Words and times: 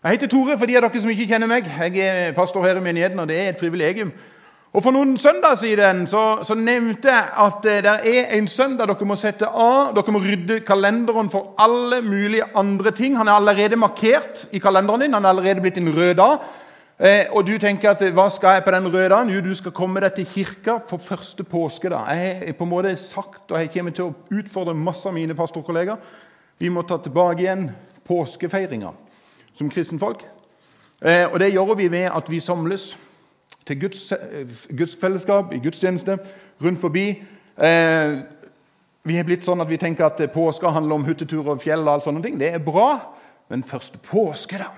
Jeg 0.00 0.16
heter 0.16 0.30
Tore 0.32 0.54
for 0.56 0.64
de 0.64 0.78
av 0.78 0.86
dere 0.86 1.00
som 1.04 1.10
ikke 1.12 1.26
kjenner 1.28 1.48
meg. 1.50 1.66
Jeg 1.68 2.00
er 2.00 2.30
pastor 2.32 2.62
her 2.64 2.78
i 2.78 2.80
menigheten, 2.80 3.18
og 3.20 3.26
det 3.28 3.34
er 3.36 3.48
et 3.50 3.58
privilegium. 3.60 4.08
Og 4.72 4.80
For 4.80 4.96
noen 4.96 5.10
søndager 5.20 5.58
siden 5.60 6.06
så, 6.08 6.22
så 6.40 6.54
nevnte 6.56 7.10
jeg 7.12 7.26
at 7.44 7.66
eh, 7.68 7.82
det 7.84 7.92
er 8.08 8.32
en 8.38 8.48
søndag 8.48 8.88
dere 8.88 9.08
må 9.10 9.18
sette 9.20 9.44
av. 9.44 9.90
Dere 9.92 10.14
må 10.16 10.22
rydde 10.24 10.62
kalenderen 10.64 11.28
for 11.28 11.50
alle 11.60 11.98
mulige 12.06 12.46
andre 12.56 12.94
ting. 12.96 13.18
Han 13.18 13.28
er 13.28 13.36
allerede 13.36 13.76
markert 13.76 14.46
i 14.56 14.62
kalenderen 14.64 15.04
din. 15.04 15.18
Han 15.18 15.28
er 15.28 15.34
allerede 15.34 15.66
blitt 15.66 15.82
en 15.82 15.92
rød 15.92 16.14
dag. 16.22 16.48
Eh, 16.96 17.28
og 17.36 17.44
du 17.44 17.52
tenker 17.60 17.92
at 17.92 18.06
hva 18.16 18.30
skal 18.32 18.56
jeg 18.56 18.64
på 18.64 18.74
den 18.78 18.88
røde 18.88 19.12
dagen? 19.12 19.34
Jo, 19.36 19.44
du 19.44 19.52
skal 19.58 19.76
komme 19.76 20.00
deg 20.00 20.16
til 20.16 20.30
kirka 20.32 20.78
for 20.88 21.04
første 21.10 21.44
påske. 21.44 21.92
da. 21.92 22.06
Jeg 22.08 22.40
har 22.46 22.56
på 22.56 22.70
en 22.70 22.72
måte 22.72 22.96
sagt, 22.96 23.50
og 23.50 23.60
jeg 23.60 23.74
kommer 23.76 23.92
til 23.92 24.08
å 24.08 24.16
utfordre 24.32 24.72
masse 24.72 25.04
av 25.04 25.18
mine 25.18 25.36
pastorkollegaer, 25.36 26.00
vi 26.56 26.72
må 26.72 26.88
ta 26.88 26.96
tilbake 26.96 27.44
igjen 27.44 27.68
påskefeiringa 28.08 28.96
som 29.60 29.70
kristenfolk. 29.70 30.24
Eh, 31.04 31.26
og 31.32 31.38
det 31.40 31.52
gjør 31.52 31.74
vi 31.76 31.88
ved 31.92 32.08
at 32.08 32.28
vi 32.32 32.40
samles 32.40 32.96
til 33.68 33.80
Guds, 33.80 34.12
eh, 34.12 34.86
fellesskap, 35.00 35.52
i 35.52 35.60
gudstjeneste, 35.60 36.18
rundt 36.64 36.80
forbi. 36.80 37.08
Eh, 37.60 38.16
vi 39.04 39.16
har 39.16 39.24
blitt 39.24 39.44
sånn 39.44 39.60
at 39.60 39.68
vi 39.68 39.80
tenker 39.80 40.06
at 40.06 40.32
påske 40.32 40.72
handler 40.72 40.94
om 40.94 41.04
hyttetur 41.04 41.48
og 41.48 41.60
fjell. 41.60 41.80
og 41.80 41.94
alt 41.94 42.04
sånne 42.04 42.22
ting. 42.22 42.38
Det 42.38 42.54
er 42.54 42.58
bra, 42.58 43.00
men 43.48 43.62
første 43.62 43.98
påske, 43.98 44.58
da, 44.58 44.70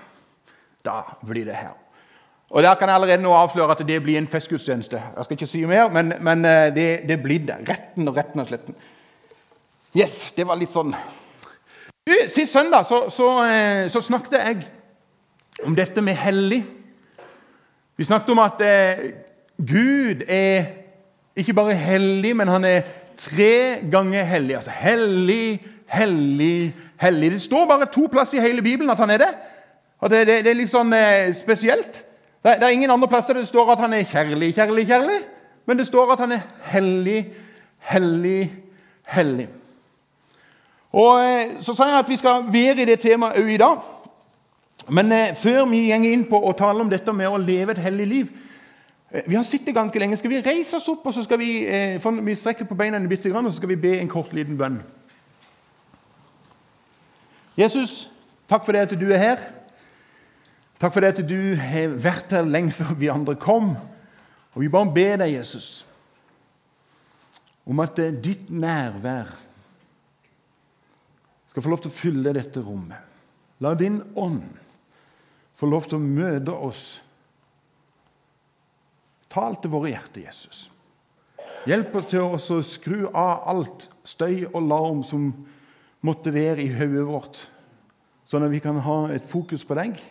da 0.83 1.03
blir 1.25 1.45
det 1.45 1.55
her. 1.55 1.73
Og 2.49 2.63
Der 2.63 2.75
kan 2.75 2.87
jeg 2.87 2.95
allerede 2.95 3.23
nå 3.23 3.33
avsløre 3.33 3.71
at 3.71 3.87
det 3.87 4.03
blir 4.03 4.17
en 4.17 4.27
festgudstjeneste. 4.27 5.01
Jeg 5.15 5.23
skal 5.25 5.35
ikke 5.35 5.47
si 5.47 5.65
mer, 5.65 5.89
men, 5.89 6.13
men 6.21 6.43
det, 6.75 7.07
det, 7.07 7.21
blir 7.23 7.39
det. 7.39 7.55
Retten 7.69 8.07
og 8.07 8.15
retten 8.15 8.39
og 8.39 8.47
sletten. 8.47 8.75
Yes, 9.95 10.33
det 10.37 10.47
var 10.47 10.55
litt 10.55 10.71
sånn 10.71 10.93
Sist 12.03 12.51
søndag 12.51 12.85
så, 12.85 13.09
så, 13.09 13.27
eh, 13.47 13.89
så, 13.89 14.01
snakket 14.01 14.33
jeg 14.33 14.65
om 15.63 15.75
dette 15.75 16.01
med 16.01 16.13
hellig. 16.19 16.65
Vi 17.97 18.03
snakket 18.03 18.29
om 18.29 18.41
at 18.43 18.61
eh, 18.61 19.13
Gud 19.57 20.25
er 20.27 20.65
ikke 21.35 21.53
bare 21.53 21.73
hellig, 21.73 22.35
men 22.35 22.47
han 22.47 22.65
er 22.65 22.81
tre 23.17 23.79
ganger 23.91 24.23
hellig. 24.23 24.55
Altså 24.55 24.71
hellig, 24.75 25.61
hellig, 25.87 26.75
hellig. 26.97 27.31
Det 27.31 27.41
står 27.41 27.65
bare 27.71 27.87
to 27.93 28.09
plasser 28.11 28.37
i 28.37 28.45
hele 28.49 28.61
Bibelen 28.61 28.91
at 28.91 28.99
han 28.99 29.09
er 29.09 29.23
det. 29.23 29.31
Og 29.99 30.09
det, 30.09 30.27
det, 30.27 30.41
det 30.43 30.51
er 30.51 30.59
litt 30.59 30.75
sånn 30.75 30.91
eh, 30.93 31.31
spesielt. 31.31 32.03
Det, 32.43 32.57
det, 32.59 32.67
er 32.67 32.75
ingen 32.75 32.91
andre 32.91 33.07
plasser 33.07 33.39
det 33.39 33.47
står 33.47 33.77
at 33.77 33.87
han 33.87 33.95
er 33.95 34.03
kjærlig, 34.03 34.51
kjærlig, 34.57 34.87
kjærlig. 34.91 35.19
Men 35.65 35.79
det 35.79 35.87
står 35.87 36.17
at 36.17 36.27
han 36.27 36.35
er 36.35 36.47
hellig, 36.73 37.21
hellig, 37.93 38.41
hellig. 39.07 39.47
Og 40.93 41.25
eh, 41.25 41.61
Så 41.61 41.73
sa 41.73 41.89
jeg 41.89 41.99
at 41.99 42.09
vi 42.09 42.17
skal 42.17 42.45
være 42.53 42.83
i 42.83 42.85
det 42.85 42.99
temaet 43.01 43.39
òg 43.41 43.49
i 43.49 43.57
dag. 43.57 43.81
Men 44.89 45.11
eh, 45.11 45.35
før 45.35 45.65
vi 45.71 45.87
går 45.89 46.09
inn 46.11 46.25
på 46.29 46.37
å 46.37 46.53
tale 46.57 46.83
om 46.83 46.89
dette 46.89 47.13
med 47.13 47.29
å 47.29 47.41
leve 47.41 47.73
et 47.73 47.81
hellig 47.81 48.07
liv 48.07 48.33
eh, 49.11 49.23
Vi 49.25 49.35
har 49.35 49.45
sittet 49.47 49.75
ganske 49.75 49.99
lenge. 49.99 50.17
Skal 50.17 50.29
vi 50.29 50.41
reise 50.45 50.77
oss 50.77 50.89
opp 50.93 51.05
og 51.09 51.15
så 51.15 51.25
skal 51.25 51.41
vi, 51.41 51.65
vi 51.97 52.35
strekke 52.37 52.67
på 52.69 52.77
beina 52.77 52.99
bitte 53.09 53.31
grann, 53.31 53.45
og 53.45 53.53
så 53.53 53.61
skal 53.61 53.73
vi 53.73 53.81
be 53.87 53.97
en 53.99 54.11
kort, 54.11 54.33
liten 54.33 54.57
bønn? 54.57 54.81
Jesus, 57.57 58.09
takk 58.49 58.65
for 58.65 58.73
det 58.73 58.87
at 58.87 58.93
du 58.97 59.09
er 59.13 59.21
her. 59.21 59.41
Takk 60.81 60.93
for 60.93 61.05
det 61.05 61.13
at 61.13 61.25
du 61.29 61.53
har 61.55 61.93
vært 62.01 62.33
her 62.33 62.45
lenge 62.49 62.73
før 62.73 62.95
vi 62.97 63.09
andre 63.13 63.35
kom. 63.37 63.75
Og 64.53 64.61
vi 64.61 64.69
bare 64.69 64.93
ber 64.93 65.21
deg, 65.21 65.35
Jesus, 65.37 65.85
om 67.65 67.79
at 67.81 67.97
ditt 68.21 68.49
nærvær 68.51 69.29
skal 71.53 71.61
få 71.61 71.69
lov 71.69 71.83
til 71.83 71.91
å 71.91 71.93
fylle 71.93 72.31
dette 72.33 72.61
rommet. 72.65 72.97
La 73.61 73.75
din 73.77 73.99
ånd 74.17 74.41
få 75.53 75.67
lov 75.69 75.85
til 75.85 75.99
å 75.99 76.01
møte 76.01 76.49
oss. 76.65 76.97
Tal 79.29 79.59
til 79.61 79.69
våre 79.69 79.91
hjerter, 79.91 80.23
Jesus. 80.25 80.63
Hjelp 81.69 81.93
oss 81.99 82.09
til 82.09 82.25
å 82.25 82.63
skru 82.65 82.97
av 83.13 83.45
alt 83.53 83.85
støy 84.01 84.47
og 84.49 84.65
larm 84.65 85.05
som 85.05 85.29
måtte 86.01 86.33
være 86.33 86.65
i 86.65 86.73
hodet 86.73 87.05
vårt, 87.05 87.43
sånn 88.25 88.47
at 88.47 88.51
vi 88.51 88.63
kan 88.63 88.81
ha 88.81 88.97
et 89.13 89.29
fokus 89.29 89.61
på 89.61 89.77
deg 89.77 90.01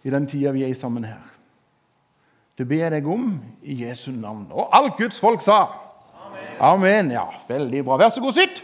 i 0.00 0.16
den 0.16 0.24
tida 0.32 0.56
vi 0.56 0.64
er 0.64 0.72
sammen 0.72 1.04
her. 1.04 1.20
Det 2.56 2.64
ber 2.70 2.86
jeg 2.86 2.94
deg 2.96 3.12
om 3.12 3.34
i 3.60 3.76
Jesu 3.84 4.14
navn. 4.16 4.48
Og 4.48 4.72
alt 4.72 4.96
Guds 4.96 5.20
folk 5.20 5.44
sa. 5.44 5.66
Amen. 6.24 6.56
Amen. 6.72 7.12
Ja, 7.20 7.28
Veldig 7.50 7.84
bra. 7.84 8.00
Vær 8.00 8.14
så 8.16 8.24
god, 8.24 8.40
sitt. 8.40 8.63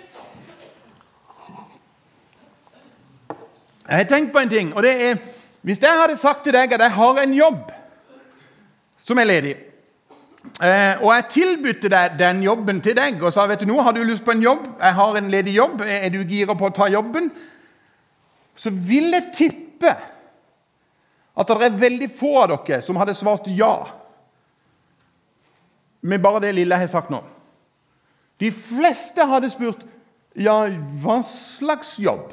Jeg 3.91 4.05
har 4.05 4.07
tenkt 4.07 4.33
på 4.33 4.39
en 4.39 4.51
ting, 4.51 4.71
og 4.77 4.83
det 4.87 4.95
er 5.03 5.17
Hvis 5.63 5.83
jeg 5.83 5.93
hadde 5.93 6.17
sagt 6.17 6.45
til 6.45 6.55
deg 6.55 6.73
at 6.73 6.81
jeg 6.81 6.93
har 6.97 7.19
en 7.21 7.33
jobb 7.37 7.73
som 9.05 9.19
er 9.19 9.27
ledig, 9.27 9.51
eh, 10.63 11.03
og 11.03 11.11
jeg 11.13 11.27
tilbudte 11.35 11.91
deg 11.93 12.15
den 12.17 12.41
jobben 12.43 12.81
til 12.81 12.95
deg 12.97 13.21
og 13.21 13.33
sa 13.35 13.45
vet 13.51 13.61
du 13.61 13.67
noe, 13.69 13.83
har 13.83 13.93
du 13.93 14.01
lyst 14.07 14.25
på 14.25 14.33
en 14.33 14.41
jobb, 14.41 14.69
jeg 14.81 14.95
har 14.95 15.19
en 15.19 15.29
ledig 15.29 15.53
jobb, 15.57 15.83
er 15.85 16.09
du 16.15 16.23
gira 16.25 16.55
på 16.57 16.71
å 16.71 16.73
ta 16.73 16.89
jobben, 16.89 17.29
så 18.57 18.73
vil 18.73 19.11
jeg 19.13 19.35
tippe 19.37 19.93
at 21.37 21.53
det 21.53 21.67
er 21.67 21.81
veldig 21.83 22.09
få 22.15 22.33
av 22.45 22.55
dere 22.55 22.81
som 22.87 22.97
hadde 23.01 23.19
svart 23.19 23.51
ja 23.53 23.75
med 26.01 26.23
bare 26.23 26.41
det 26.47 26.55
lille 26.57 26.77
jeg 26.77 26.87
har 26.87 26.93
sagt 26.95 27.13
nå. 27.13 27.21
De 28.41 28.49
fleste 28.55 29.27
hadde 29.29 29.51
spurt 29.53 29.85
ja, 30.39 30.63
hva 31.03 31.21
slags 31.27 31.99
jobb? 32.01 32.31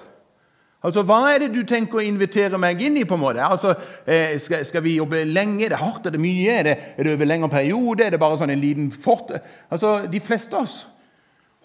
Altså, 0.87 1.03
Hva 1.03 1.19
er 1.33 1.43
det 1.43 1.49
du 1.51 1.63
tenker 1.67 1.99
å 1.99 2.05
invitere 2.05 2.59
meg 2.61 2.81
inn 2.81 2.95
i? 3.01 3.03
på 3.03 3.17
en 3.17 3.23
måte? 3.25 3.43
Altså, 3.43 3.73
eh, 4.07 4.37
skal, 4.39 4.63
skal, 4.65 4.83
vi 4.85 4.95
jobbe 4.95 5.25
lenge? 5.27 5.65
Er 5.65 5.75
det 5.75 5.81
hardt? 5.81 6.07
Er 6.07 6.15
det 6.15 6.21
mye? 6.23 6.53
Er 6.53 6.63
det, 6.63 6.75
er 6.95 7.03
det 7.03 7.15
over 7.17 7.27
lengre 7.27 7.49
periode? 7.51 8.05
Er 8.05 8.15
det 8.15 8.21
bare 8.21 8.37
sånn 8.39 8.53
en 8.53 8.61
liten 8.61 8.91
fort? 8.95 9.33
Altså, 9.69 10.07
De 10.07 10.21
fleste 10.23 10.55
av 10.55 10.63
oss 10.63 10.85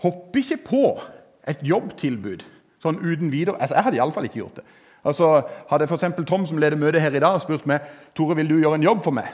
hopper 0.03 0.43
ikke 0.43 0.59
på 0.67 0.87
et 1.47 1.63
jobbtilbud 1.63 2.43
sånn 2.83 2.99
uten 2.99 3.31
videre. 3.31 3.61
Altså, 3.61 3.79
Jeg 3.79 3.87
hadde 3.87 4.01
iallfall 4.01 4.27
ikke 4.27 4.43
gjort 4.43 4.59
det. 4.59 4.67
Altså, 5.07 5.31
Hadde 5.71 5.87
f.eks. 5.87 6.11
Tom, 6.27 6.47
som 6.47 6.59
leder 6.59 6.79
møtet 6.79 7.03
her 7.03 7.15
i 7.15 7.23
dag, 7.23 7.39
spurt 7.43 7.67
meg 7.71 7.87
Tore, 8.19 8.37
vil 8.39 8.51
du 8.51 8.59
gjøre 8.59 8.81
en 8.81 8.91
jobb 8.91 9.05
for 9.07 9.15
meg, 9.15 9.31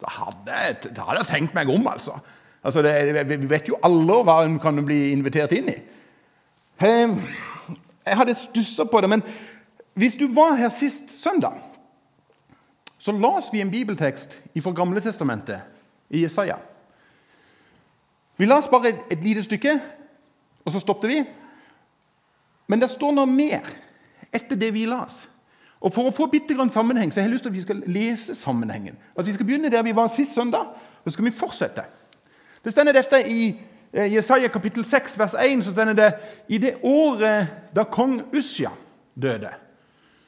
da 0.00 0.10
hadde, 0.10 0.90
da 0.96 1.04
hadde 1.06 1.22
jeg 1.22 1.30
tenkt 1.30 1.54
meg 1.56 1.68
om. 1.72 1.86
altså. 1.88 2.18
altså 2.62 2.82
det, 2.84 3.28
vi 3.28 3.48
vet 3.48 3.68
jo 3.68 3.78
aldri 3.84 4.22
hva 4.26 4.42
en 4.44 4.58
kan 4.60 4.80
bli 4.84 5.12
invitert 5.12 5.52
inn 5.56 5.70
i. 5.72 5.76
Um, 6.82 7.20
jeg 8.06 8.16
hadde 8.16 8.34
stussa 8.34 8.84
på 8.84 9.00
det, 9.00 9.10
men 9.10 9.22
hvis 9.94 10.14
du 10.14 10.26
var 10.34 10.54
her 10.58 10.68
sist 10.68 11.10
søndag, 11.22 11.52
så 12.98 13.12
las 13.12 13.52
vi 13.52 13.60
en 13.60 13.70
bibeltekst 13.70 14.42
fra 14.62 14.72
Gamle 14.72 15.00
Testamentet, 15.00 15.60
i 16.10 16.22
Jesaja. 16.22 16.56
Vi 18.36 18.46
las 18.46 18.68
bare 18.68 18.88
et, 18.88 18.98
et 19.10 19.22
lite 19.22 19.42
stykke, 19.42 19.80
og 20.64 20.72
så 20.72 20.80
stoppet 20.80 21.10
vi. 21.10 21.24
Men 22.66 22.80
det 22.80 22.90
står 22.90 23.12
noe 23.12 23.28
mer 23.28 23.66
etter 24.32 24.56
det 24.56 24.72
vi 24.74 24.86
las. 24.88 25.28
Og 25.84 25.92
For 25.92 26.08
å 26.08 26.14
få 26.16 26.30
bitte 26.32 26.56
grann 26.56 26.72
sammenheng 26.72 27.12
så 27.12 27.20
har 27.20 27.28
jeg 27.28 27.34
lyst 27.34 27.44
til 27.44 27.52
at 27.52 27.56
vi 27.58 27.62
skal 27.66 27.82
lese 27.92 28.34
sammenhengen. 28.34 28.96
At 29.18 29.26
Vi 29.26 29.34
skal 29.36 29.46
begynne 29.46 29.70
der 29.70 29.82
vi 29.82 29.96
var 29.96 30.08
sist 30.08 30.34
søndag, 30.34 30.72
og 31.04 31.10
så 31.10 31.10
skal 31.10 31.24
vi 31.24 31.30
fortsette. 31.30 31.84
Det 32.64 32.72
stender 32.72 32.96
dette 32.96 33.20
i 33.28 33.52
Jesaja 33.94 34.48
kapittel 34.48 34.84
6, 34.84 35.18
vers 35.18 35.34
1, 35.34 35.64
så 35.64 35.72
stender 35.72 35.94
det 35.94 36.14
I 36.48 36.58
det 36.58 36.74
året 36.82 37.46
da 37.76 37.84
kong 37.84 38.22
Usja 38.34 38.72
døde, 39.14 39.50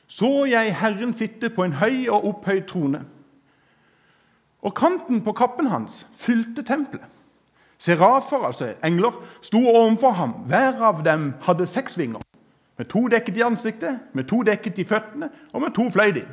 så 0.06 0.44
jeg 0.46 0.74
Herren 0.78 1.14
sitte 1.14 1.50
på 1.50 1.64
en 1.64 1.72
høy 1.80 2.06
og 2.08 2.28
opphøyd 2.28 2.62
trone. 2.70 3.00
Og 4.62 4.74
kanten 4.74 5.20
på 5.22 5.32
kappen 5.32 5.66
hans 5.66 6.06
fylte 6.14 6.62
tempelet. 6.62 7.04
Serafer, 7.78 8.46
altså 8.46 8.72
engler, 8.84 9.12
sto 9.42 9.58
overfor 9.68 10.10
ham. 10.10 10.30
Hver 10.46 10.80
av 10.82 11.02
dem 11.04 11.34
hadde 11.42 11.66
seks 11.66 11.98
vinger. 11.98 12.22
Med 12.78 12.86
to 12.86 13.06
dekket 13.08 13.36
i 13.36 13.44
ansiktet, 13.44 13.98
med 14.12 14.24
to 14.24 14.42
dekket 14.42 14.78
i 14.78 14.84
føttene 14.84 15.28
og 15.52 15.60
med 15.60 15.74
to 15.74 15.90
fløy 15.90 16.14
de. 16.14 16.24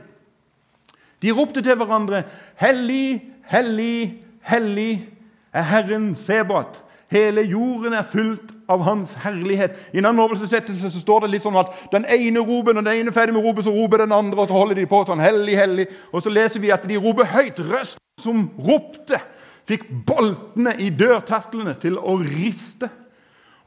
De 1.22 1.32
ropte 1.32 1.62
til 1.62 1.76
hverandre, 1.76 2.24
'Hellig, 2.56 3.24
hellig, 3.44 4.24
hellig 4.42 5.10
er 5.54 5.62
Herren 5.62 6.16
Sebot.' 6.16 6.84
Hele 7.14 7.44
jorden 7.46 7.94
er 7.94 8.06
fylt 8.10 8.54
av 8.72 8.82
Hans 8.88 9.14
herlighet. 9.22 9.76
I 9.94 10.02
en 10.02 10.10
annen 10.10 10.48
så 10.48 10.90
står 10.90 11.26
det 11.26 11.34
litt 11.36 11.46
sånn 11.46 11.60
at 11.62 11.70
den 11.94 12.08
ene 12.10 12.42
roper, 12.42 12.74
når 12.74 12.88
den 12.88 13.04
ene 13.04 13.14
er 13.14 13.16
ferdig 13.16 13.36
med 13.36 13.44
å 13.44 13.52
rope, 13.52 13.66
så 13.66 13.74
roper 13.76 14.02
den 14.02 14.16
andre, 14.16 14.40
og 14.42 14.50
så 14.50 14.58
holder 14.58 14.82
de 14.82 14.88
på 14.90 15.04
sånn 15.06 15.22
hellig, 15.22 15.58
hellig. 15.60 15.86
Og 16.10 16.26
så 16.26 16.34
leser 16.34 16.64
vi 16.64 16.74
at 16.74 16.88
de 16.90 16.98
roper 16.98 17.30
høyt. 17.36 17.62
Røst 17.70 18.02
som 18.22 18.48
ropte, 18.66 19.22
fikk 19.70 19.86
boltene 20.08 20.74
i 20.82 20.90
dørtersklene 20.90 21.78
til 21.84 22.02
å 22.02 22.18
riste. 22.24 22.90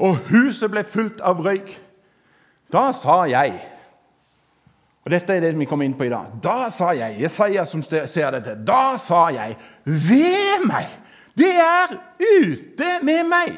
Og 0.03 0.19
huset 0.33 0.73
ble 0.73 0.83
fylt 0.85 1.23
av 1.25 1.39
røyk. 1.45 1.71
Da 2.75 2.91
sa 2.97 3.23
jeg 3.31 3.55
og 5.07 5.13
Dette 5.15 5.37
er 5.37 5.45
det 5.45 5.53
vi 5.55 5.69
kommer 5.71 5.87
inn 5.87 5.95
på 5.95 6.09
i 6.09 6.11
dag. 6.11 6.33
Da 6.43 6.67
sa 6.75 6.89
jeg, 6.99 7.21
Jesaja 7.23 7.63
som 7.71 7.79
ser 7.87 8.33
dette, 8.35 8.57
da 8.67 8.97
sa 8.99 9.29
jeg, 9.31 9.55
ved 9.87 10.65
meg! 10.67 10.89
Det 11.37 11.53
er 11.53 11.97
ute 12.21 12.93
med 13.05 13.29
meg. 13.29 13.53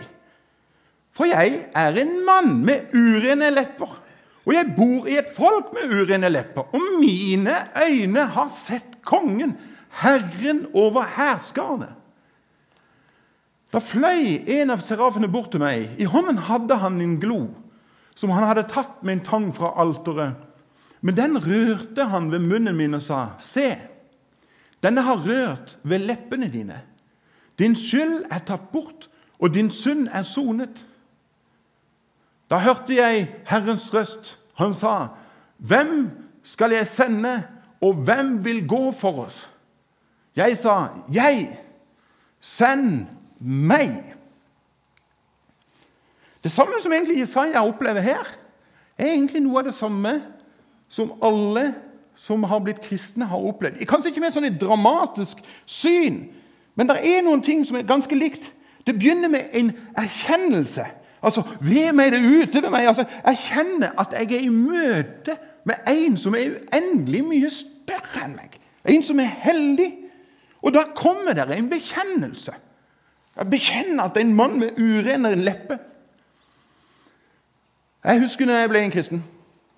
For 1.14 1.30
jeg 1.30 1.64
er 1.74 1.98
en 2.02 2.12
mann 2.26 2.58
med 2.66 2.94
urene 2.94 3.50
lepper, 3.54 3.96
Og 4.48 4.54
jeg 4.54 4.72
bor 4.78 5.04
i 5.04 5.18
et 5.20 5.28
folk 5.36 5.74
med 5.76 5.90
urene 5.92 6.30
lepper, 6.32 6.70
og 6.72 6.84
mine 7.02 7.52
øyne 7.76 8.22
har 8.32 8.48
sett 8.48 9.02
kongen, 9.04 9.58
Herren 10.00 10.62
over 10.72 11.04
hærskarene. 11.04 11.90
Da 13.68 13.80
fløy 13.84 14.38
en 14.48 14.72
av 14.72 14.80
serafene 14.80 15.28
bort 15.28 15.50
til 15.52 15.60
meg. 15.60 15.90
I 16.00 16.08
hånden 16.08 16.40
hadde 16.48 16.78
han 16.80 16.96
en 17.04 17.18
glo 17.20 17.42
som 18.16 18.32
han 18.32 18.46
hadde 18.48 18.64
tatt 18.72 19.02
med 19.04 19.18
en 19.18 19.24
tang 19.26 19.50
fra 19.54 19.74
alteret. 19.78 20.38
Men 21.04 21.18
den 21.18 21.36
rørte 21.38 22.08
han 22.10 22.32
ved 22.32 22.42
munnen 22.48 22.76
min 22.78 22.96
og 22.96 23.04
sa, 23.04 23.34
Se, 23.38 23.76
denne 24.82 25.04
har 25.04 25.20
rørt 25.22 25.76
ved 25.84 26.08
leppene 26.08 26.48
dine. 26.50 26.80
Din 27.58 27.76
skyld 27.76 28.24
er 28.30 28.38
tatt 28.38 28.70
bort, 28.72 29.08
og 29.38 29.54
din 29.54 29.70
synd 29.70 30.08
er 30.12 30.22
sonet. 30.22 30.86
Da 32.50 32.58
hørte 32.58 32.96
jeg 32.96 33.28
Herrens 33.46 33.94
røst. 33.94 34.38
Han 34.54 34.74
sa, 34.74 35.06
'Hvem 35.58 36.10
skal 36.42 36.70
jeg 36.70 36.86
sende, 36.86 37.42
og 37.80 37.94
hvem 37.94 38.44
vil 38.44 38.68
gå 38.68 38.90
for 38.92 39.24
oss?' 39.26 39.50
Jeg 40.36 40.56
sa, 40.56 40.86
'Jeg. 41.12 41.58
Send 42.40 43.06
meg.' 43.40 44.14
Det 46.42 46.50
samme 46.50 46.72
som 46.80 46.92
egentlig 46.92 47.20
Jesaja 47.20 47.66
opplever 47.66 48.00
her, 48.00 48.24
er 48.98 49.06
egentlig 49.06 49.42
noe 49.42 49.58
av 49.58 49.64
det 49.64 49.74
samme 49.74 50.22
som 50.88 51.12
alle 51.22 51.74
som 52.16 52.42
har 52.42 52.58
blitt 52.58 52.80
kristne, 52.80 53.24
har 53.24 53.38
opplevd. 53.38 53.86
Kanskje 53.86 54.08
ikke 54.08 54.20
med 54.20 54.34
sånn 54.34 54.48
et 54.48 54.60
dramatisk 54.60 55.42
syn, 55.66 56.24
men 56.78 56.86
det 56.86 57.00
er 57.02 57.24
noen 57.26 57.42
ting 57.42 57.64
som 57.66 57.76
er 57.76 57.86
ganske 57.88 58.14
likt. 58.14 58.52
Det 58.86 58.94
begynner 58.94 59.28
med 59.28 59.50
en 59.58 59.72
erkjennelse. 59.98 60.84
Altså, 61.22 61.42
Ved 61.60 61.92
meg 61.92 62.12
det 62.14 62.20
ute 62.22 62.62
ved 62.62 62.70
meg. 62.70 62.86
altså, 62.86 63.04
Erkjenne 63.26 63.90
at 63.98 64.14
jeg 64.14 64.32
er 64.36 64.44
i 64.46 64.48
møte 64.48 65.34
med 65.66 65.90
en 65.90 66.16
som 66.16 66.34
er 66.38 66.54
uendelig 66.54 67.24
mye 67.26 67.50
større 67.50 68.24
enn 68.24 68.36
meg. 68.36 68.54
En 68.86 69.02
som 69.02 69.18
er 69.18 69.34
hellig. 69.42 69.90
Og 70.62 70.72
da 70.74 70.86
kommer 70.94 71.34
det 71.34 71.48
en 71.56 71.70
bekjennelse. 71.70 72.54
Jeg 73.36 73.50
bekjenner 73.50 74.04
at 74.04 74.14
det 74.14 74.22
er 74.22 74.26
en 74.28 74.34
mann 74.38 74.58
med 74.62 74.78
urene 74.78 75.34
lepper. 75.34 75.82
Jeg 78.04 78.20
husker 78.22 78.46
når 78.46 78.62
jeg 78.62 78.70
ble 78.70 78.84
en 78.86 78.94
kristen. 78.94 79.24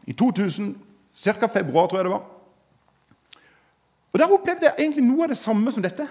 I 0.06 0.12
2000, 0.12 0.74
ca. 1.16 1.46
februar, 1.46 1.86
tror 1.86 1.98
jeg 1.98 2.04
det 2.04 2.12
var. 2.12 2.24
Og 4.12 4.18
Der 4.18 4.32
opplevde 4.32 4.68
jeg 4.68 4.74
egentlig 4.78 5.04
noe 5.04 5.24
av 5.24 5.28
det 5.32 5.38
samme 5.38 5.72
som 5.72 5.82
dette. 5.82 6.06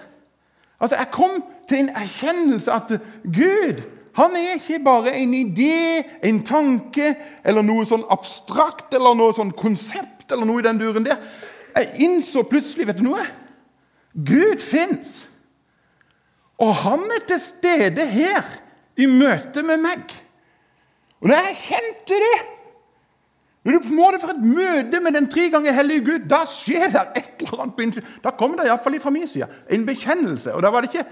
Altså, 0.80 0.96
Jeg 0.96 1.10
kom 1.12 1.42
til 1.68 1.78
en 1.78 1.88
erkjennelse 1.88 2.72
at 2.72 3.00
Gud 3.24 3.82
han 4.12 4.34
er 4.36 4.56
ikke 4.58 4.80
bare 4.84 5.12
en 5.16 5.34
idé, 5.34 6.02
en 6.22 6.42
tanke 6.44 7.14
eller 7.44 7.62
noe 7.62 7.84
sånn 7.86 8.02
abstrakt 8.10 8.94
eller 8.96 9.14
noe 9.14 9.34
sånn 9.36 9.52
konsept 9.54 10.32
eller 10.32 10.48
noe 10.48 10.60
i 10.60 10.66
den 10.66 10.80
duren 10.80 11.06
der. 11.06 11.20
Jeg 11.76 12.06
innså 12.06 12.42
plutselig 12.50 12.88
vet 12.88 12.98
du 12.98 13.06
noe? 13.06 13.22
Gud 14.12 14.58
fins. 14.60 15.28
Og 16.60 16.74
han 16.82 17.06
er 17.14 17.22
til 17.28 17.40
stede 17.40 18.06
her 18.10 18.42
i 18.98 19.06
møte 19.06 19.62
med 19.64 19.80
meg. 19.80 20.02
Og 21.22 21.30
når 21.30 21.46
jeg 21.46 21.60
kjente 21.62 22.18
det 22.24 22.34
Når 23.64 23.72
du 23.72 23.78
på 23.84 23.90
en 23.92 23.96
måte 23.98 24.20
får 24.22 24.30
et 24.32 24.44
møte 24.44 25.00
med 25.04 25.12
den 25.12 25.26
tre 25.28 25.50
ganger 25.52 25.74
hellige 25.76 26.04
Gud, 26.04 26.28
da 26.30 26.44
skjer 26.48 26.86
det 26.94 27.02
et 27.20 27.42
eller 27.44 27.64
annet 27.66 27.74
på 27.76 27.84
innsiden. 27.84 28.14
Da 28.24 28.32
kommer 28.32 28.56
det 28.56 28.70
iallfall 28.70 28.96
fra 29.02 29.12
min 29.12 29.28
side 29.28 29.48
en 29.68 29.84
bekjennelse. 29.86 30.54
Og 30.54 30.62
da 30.64 30.70
var 30.72 30.80
det 30.80 30.94
ikke 30.94 31.04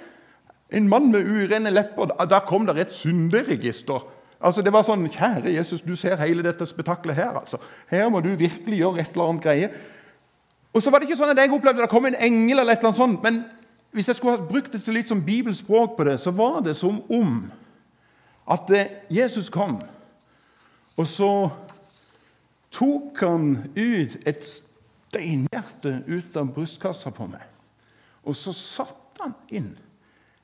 en 0.79 0.89
mann 0.89 1.11
med 1.13 1.29
urene 1.29 1.73
lepper. 1.75 2.15
Da 2.31 2.41
kom 2.49 2.65
det 2.67 2.79
et 2.81 2.97
synderegister. 2.97 4.07
Altså, 4.41 4.63
det 4.63 4.73
var 4.73 4.87
sånn 4.87 5.09
Kjære 5.11 5.53
Jesus, 5.53 5.83
du 5.83 5.97
ser 5.99 6.21
hele 6.23 6.45
dette 6.47 6.67
spetakkelet 6.67 7.19
her. 7.19 7.37
altså. 7.41 7.61
Her 7.91 8.09
må 8.09 8.23
du 8.25 8.31
virkelig 8.39 8.81
gjøre 8.81 9.03
et 9.03 9.13
eller 9.13 9.33
annet 9.33 9.45
greie. 9.45 9.71
Og 10.73 10.83
så 10.83 10.91
var 10.91 11.01
det 11.01 11.09
ikke 11.09 11.19
sånn 11.19 11.33
at 11.33 11.41
jeg 11.43 11.53
opplevde 11.53 11.83
det 11.83 11.91
kom 11.91 12.07
en 12.07 12.17
engel, 12.17 12.61
eller 12.61 12.77
et 12.77 12.79
eller 12.79 12.93
annet 12.93 13.03
sånt, 13.03 13.23
men 13.23 13.43
hvis 13.97 14.09
jeg 14.09 14.17
skulle 14.17 14.37
ha 14.37 14.49
brukt 14.49 14.73
det 14.73 14.83
til 14.85 14.95
litt 14.95 15.09
som 15.09 15.25
bibelspråk 15.25 15.97
på 15.97 16.05
det, 16.07 16.19
så 16.21 16.31
var 16.31 16.61
det 16.63 16.77
som 16.77 17.01
om 17.11 17.49
at 18.49 18.71
eh, 18.77 18.93
Jesus 19.11 19.49
kom, 19.51 19.79
og 20.97 21.07
så 21.09 21.31
tok 22.75 23.21
han 23.25 23.51
ut 23.77 24.17
et 24.29 24.45
steinhjerte 24.47 26.03
ut 26.07 26.37
av 26.37 26.53
brystkassa 26.55 27.13
på 27.15 27.29
meg. 27.31 27.45
Og 28.29 28.37
så 28.37 28.53
satte 28.57 29.25
han 29.25 29.37
inn 29.51 29.73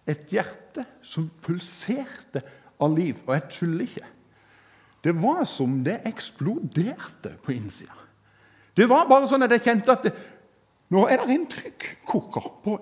et 0.09 0.29
hjerte 0.33 0.85
som 1.05 1.29
pulserte 1.45 2.43
av 2.81 2.97
liv. 2.97 3.21
Og 3.27 3.35
jeg 3.37 3.51
tuller 3.59 3.87
ikke. 3.87 4.11
Det 5.05 5.13
var 5.21 5.45
som 5.49 5.83
det 5.85 6.01
eksploderte 6.09 7.35
på 7.45 7.53
innsida. 7.53 7.97
Det 8.75 8.89
var 8.91 9.09
bare 9.09 9.29
sånn 9.31 9.45
at 9.45 9.53
jeg 9.55 9.67
kjente 9.69 9.93
at 9.93 10.07
det, 10.09 10.13
nå 10.91 11.05
er 11.07 11.21
det 11.23 11.35
en 11.35 11.49
trykkoker 11.51 12.47
på 12.65 12.79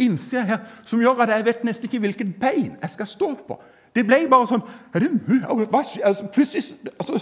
innsida 0.00 0.44
her 0.48 0.62
som 0.86 1.02
gjør 1.02 1.24
at 1.24 1.34
jeg 1.34 1.46
vet 1.46 1.64
nesten 1.66 1.88
ikke 1.88 2.00
hvilket 2.06 2.36
bein 2.40 2.76
jeg 2.78 2.92
skal 2.94 3.10
stå 3.10 3.30
på. 3.48 3.58
Det 3.94 4.02
ble 4.06 4.24
bare 4.30 4.48
sånn 4.50 4.62
hva, 4.64 5.82
altså, 5.82 6.30
plutselig, 6.34 6.78
altså, 6.96 7.20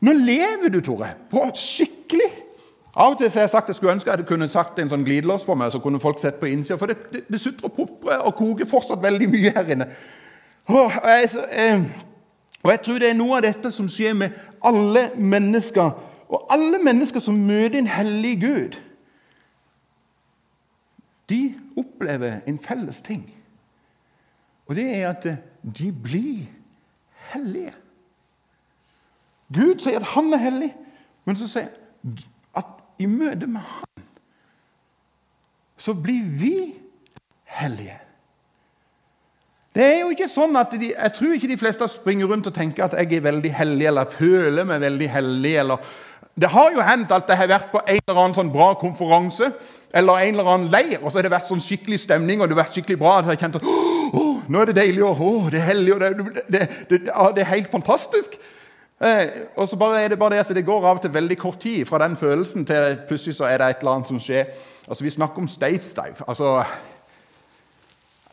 Nå 0.00 0.12
lever 0.14 0.70
du, 0.70 0.80
Tore, 0.84 1.14
på 1.30 1.42
skikkelig 1.58 2.30
av 2.98 3.12
og 3.12 3.18
til 3.18 3.30
har 3.30 3.44
jeg 3.44 3.50
sagt 3.52 3.68
at 3.68 3.68
jeg 3.68 3.76
skulle 3.76 3.92
ønske 3.92 4.10
jeg 4.10 4.26
kunne 4.26 4.48
sagt 4.50 4.78
en 4.82 4.90
sånn 4.90 5.04
glidelås 5.06 5.44
for 5.46 5.58
meg, 5.58 5.70
så 5.70 5.78
kunne 5.78 6.00
folk 6.02 6.18
sett 6.18 6.40
på 6.40 6.48
innsida. 6.50 6.78
For 6.80 6.90
det, 6.90 6.96
det, 7.12 7.20
det 7.30 7.38
sutrer 7.38 7.68
og 7.68 7.76
popper 7.76 8.24
og 8.26 8.34
koker 8.34 8.66
fortsatt 8.66 9.02
veldig 9.04 9.28
mye 9.30 9.52
her 9.54 9.70
inne. 9.74 9.86
Og 10.74 10.96
jeg, 10.96 11.28
eh, 11.52 11.84
og 12.64 12.72
jeg 12.72 12.82
tror 12.84 12.98
det 12.98 13.10
er 13.12 13.16
noe 13.20 13.38
av 13.38 13.44
dette 13.46 13.70
som 13.70 13.86
skjer 13.92 14.18
med 14.18 14.34
alle 14.66 15.04
mennesker. 15.14 15.94
Og 16.28 16.50
alle 16.52 16.82
mennesker 16.82 17.22
som 17.22 17.38
møter 17.38 17.78
en 17.78 17.92
hellig 17.92 18.34
Gud, 18.42 18.78
de 21.30 21.42
opplever 21.78 22.40
en 22.50 22.58
felles 22.58 22.98
ting. 23.04 23.22
Og 24.66 24.74
det 24.76 24.88
er 24.96 25.06
at 25.12 25.28
de 25.62 25.92
blir 25.92 26.48
hellige. 27.30 27.76
Gud 29.54 29.80
sier 29.80 30.00
at 30.00 30.10
han 30.14 30.32
er 30.36 30.42
hellig, 30.42 30.72
men 31.24 31.38
så 31.38 31.48
sier 31.48 31.70
at 32.56 32.74
i 33.00 33.06
møte 33.08 33.46
med 33.46 33.64
Han, 33.64 34.04
så 35.78 35.94
blir 35.94 36.26
vi 36.40 36.54
hellige. 37.58 37.96
Det 39.74 39.84
er 39.84 40.00
jo 40.00 40.10
ikke 40.10 40.26
sånn 40.26 40.56
at 40.58 40.72
de, 40.74 40.90
Jeg 40.90 41.14
tror 41.14 41.34
ikke 41.36 41.50
de 41.52 41.60
fleste 41.60 41.86
springer 41.88 42.26
rundt 42.26 42.48
og 42.50 42.54
tenker 42.56 42.88
at 42.88 42.96
jeg 42.98 43.20
er 43.20 43.24
veldig 43.28 43.52
hellig 43.54 43.86
eller 43.86 44.10
føler 44.10 44.66
meg 44.66 44.80
veldig 44.82 45.10
hellig. 45.12 45.56
eller 45.62 45.78
det 46.38 46.50
har 46.50 46.70
jo 46.70 46.82
hendt 46.86 47.12
at 47.14 47.28
jeg 47.28 47.36
har 47.36 47.48
vært 47.50 47.70
på 47.72 47.80
en 47.82 47.98
eller 47.98 48.20
annen 48.20 48.34
sånn 48.36 48.50
bra 48.54 48.68
konferanse 48.78 49.48
eller 49.94 50.22
en 50.22 50.36
eller 50.36 50.50
annen 50.52 50.70
leir, 50.70 51.00
og 51.00 51.10
så 51.10 51.18
har 51.18 51.26
det 51.26 51.32
vært 51.32 51.48
sånn 51.50 51.62
skikkelig 51.62 51.98
stemning, 52.04 52.40
og 52.40 52.46
det 52.46 52.54
har 52.54 52.62
vært 52.62 52.76
skikkelig 52.76 52.98
bra. 53.00 53.16
at 53.18 53.26
jeg 53.26 53.32
har 53.32 53.40
kjent 53.42 53.58
at 53.58 53.66
oh, 53.66 54.36
nå 54.46 54.60
er 54.60 54.70
det 54.70 54.76
deilig, 54.76 55.02
og 55.02 55.22
oh, 55.24 55.48
det 55.50 55.58
er 55.58 55.66
hellig, 55.72 55.94
og 55.96 56.04
det, 56.04 56.42
det, 56.46 56.62
det, 56.90 57.00
det 57.08 57.42
er 57.42 57.50
helt 57.50 57.72
fantastisk. 57.72 58.36
Eh, 59.00 59.28
og 59.56 59.68
så 59.68 59.76
bare 59.78 60.00
er 60.02 60.08
det 60.08 60.18
bare 60.18 60.34
det 60.34 60.38
at 60.42 60.54
det 60.54 60.64
går 60.66 60.84
av 60.84 60.96
og 60.96 61.02
til 61.02 61.14
veldig 61.14 61.36
kort 61.38 61.60
tid 61.62 61.86
fra 61.86 62.00
den 62.02 62.16
følelsen 62.16 62.64
til 62.66 62.96
plutselig 63.08 63.36
så 63.36 63.44
er 63.46 63.58
det 63.58 63.68
et 63.68 63.78
eller 63.78 63.92
annet 63.92 64.08
som 64.08 64.20
skjer. 64.20 64.50
Altså 64.88 65.04
Vi 65.04 65.10
snakker 65.10 65.38
om 65.38 65.48
stage 65.48 65.94
dive. 65.94 66.24
Altså, 66.28 66.64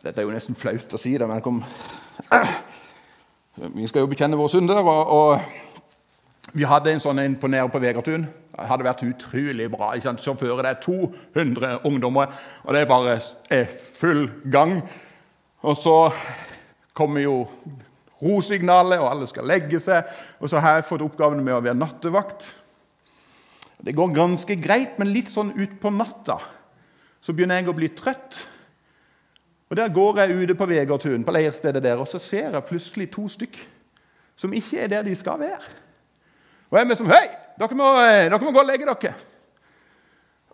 dette 0.02 0.20
er 0.20 0.26
jo 0.26 0.34
nesten 0.34 0.58
flaut 0.58 0.92
å 0.92 0.98
si 0.98 1.14
det, 1.18 1.28
men 1.28 1.42
kom, 1.42 1.62
vi 3.56 3.86
skal 3.86 4.02
jo 4.02 4.10
bekjenne 4.10 4.36
våre 4.36 4.50
synder. 4.52 4.82
Og, 4.82 5.06
og, 5.06 5.40
vi 6.56 6.64
hadde 6.64 6.92
en 6.94 7.02
sånn 7.02 7.18
en 7.18 7.34
på 7.38 7.50
nede 7.50 7.68
på 7.70 7.80
Vegertun. 7.82 8.26
Det 8.56 8.66
hadde 8.70 8.86
vært 8.86 9.02
utrolig 9.04 9.66
bra. 9.70 9.92
ikke 9.94 10.08
sant? 10.08 10.22
Sjåfører, 10.24 10.62
Det 10.62 10.70
er 10.70 10.80
200 10.82 11.80
ungdommer, 11.84 12.26
og 12.64 12.74
det 12.74 12.88
bare 12.88 13.20
er 13.50 13.66
full 13.98 14.30
gang. 14.50 14.80
Og 15.62 15.76
så 15.76 16.10
kommer 16.94 17.20
jo 17.20 17.48
rosignalet, 18.22 19.00
og 19.00 19.10
alle 19.10 19.28
skal 19.30 19.48
legge 19.48 19.80
seg. 19.82 20.08
Og 20.40 20.50
så 20.50 20.60
har 20.62 20.78
jeg 20.78 20.88
fått 20.88 21.04
oppgaven 21.04 21.42
med 21.44 21.56
å 21.56 21.62
være 21.62 21.78
nattevakt. 21.78 22.48
Det 23.82 23.94
går 23.96 24.14
ganske 24.16 24.56
greit, 24.60 24.96
men 24.98 25.12
litt 25.12 25.30
sånn 25.32 25.52
utpå 25.52 25.92
natta 25.92 26.38
så 27.26 27.34
begynner 27.34 27.58
jeg 27.58 27.68
å 27.72 27.74
bli 27.76 27.88
trøtt. 27.90 28.44
Og 29.66 29.76
Der 29.76 29.90
går 29.90 30.20
jeg 30.22 30.36
ute 30.38 30.54
på 30.54 30.68
Vegertun, 30.70 31.24
på 31.26 31.34
leirstedet 31.34 31.82
der, 31.82 31.98
og 31.98 32.06
så 32.08 32.20
ser 32.22 32.54
jeg 32.54 32.68
plutselig 32.68 33.08
to 33.10 33.26
stykk 33.28 33.58
som 34.36 34.52
ikke 34.54 34.84
er 34.84 34.92
der 34.92 35.02
de 35.02 35.14
skal 35.16 35.40
være. 35.40 35.58
Og 36.70 36.76
jeg 36.76 36.84
er 36.84 36.88
med 36.88 36.98
som 37.00 37.10
Hei, 37.10 37.24
dere 37.58 37.78
må, 37.78 37.88
dere 37.98 38.38
må 38.42 38.52
gå 38.54 38.62
og 38.62 38.68
legge 38.68 38.86
dere. 38.86 39.14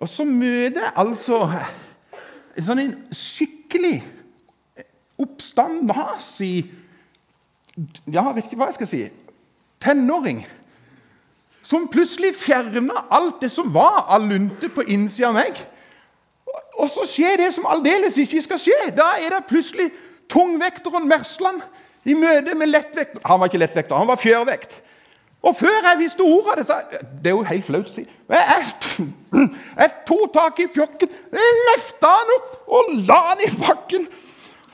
Og 0.02 0.08
så 0.10 0.24
møter 0.26 0.80
jeg 0.80 0.94
altså 0.98 1.38
en 2.56 2.66
sånn 2.66 2.94
skikkelig 3.14 3.98
oppstand 5.22 5.84
nazi 5.86 6.54
ja, 8.12 8.24
ikke 8.36 8.58
hva 8.58 8.68
jeg 8.70 8.80
skal 8.80 8.90
si 8.90 9.02
tenåring 9.82 10.44
som 11.66 11.88
plutselig 11.90 12.34
fjerna 12.36 13.06
alt 13.10 13.40
det 13.40 13.50
som 13.52 13.70
var 13.72 14.04
av 14.12 14.26
lunte 14.28 14.68
på 14.68 14.84
innsida 14.92 15.30
av 15.30 15.38
meg. 15.38 15.56
Og 16.82 16.90
så 16.92 17.06
skjer 17.08 17.38
det 17.40 17.52
som 17.56 17.68
aldeles 17.70 18.18
ikke 18.20 18.42
skal 18.44 18.60
skje. 18.60 18.78
Da 18.96 19.14
er 19.22 19.32
det 19.32 19.46
plutselig 19.48 19.88
tungvekteren 20.32 21.08
Mersland 21.08 21.62
i 22.04 22.16
møte 22.18 22.56
med 22.58 22.72
lettvekt. 22.72 23.20
Han 23.24 23.40
var 23.40 23.48
ikke 23.48 23.62
lettvekter, 23.62 23.96
han 23.96 24.10
var 24.10 24.20
fjørvekt. 24.20 24.80
Og 25.42 25.56
før 25.58 25.78
jeg 25.88 25.98
visste 25.98 26.22
ordet 26.22 26.52
av 26.52 26.58
det, 26.58 26.66
sa 26.66 26.76
Det 27.22 27.30
er 27.30 27.34
jo 27.34 27.46
helt 27.46 27.66
flaut 27.66 27.88
å 27.88 27.94
si. 27.94 28.04
Jeg, 28.04 29.08
jeg 29.82 29.94
tok 30.06 30.28
tak 30.34 30.60
i 30.62 30.68
fjokken, 30.74 31.16
løfta 31.70 32.12
han 32.18 32.36
opp 32.36 32.76
og 32.78 32.92
la 33.08 33.18
han 33.30 33.42
i 33.46 33.50
bakken. 33.58 34.06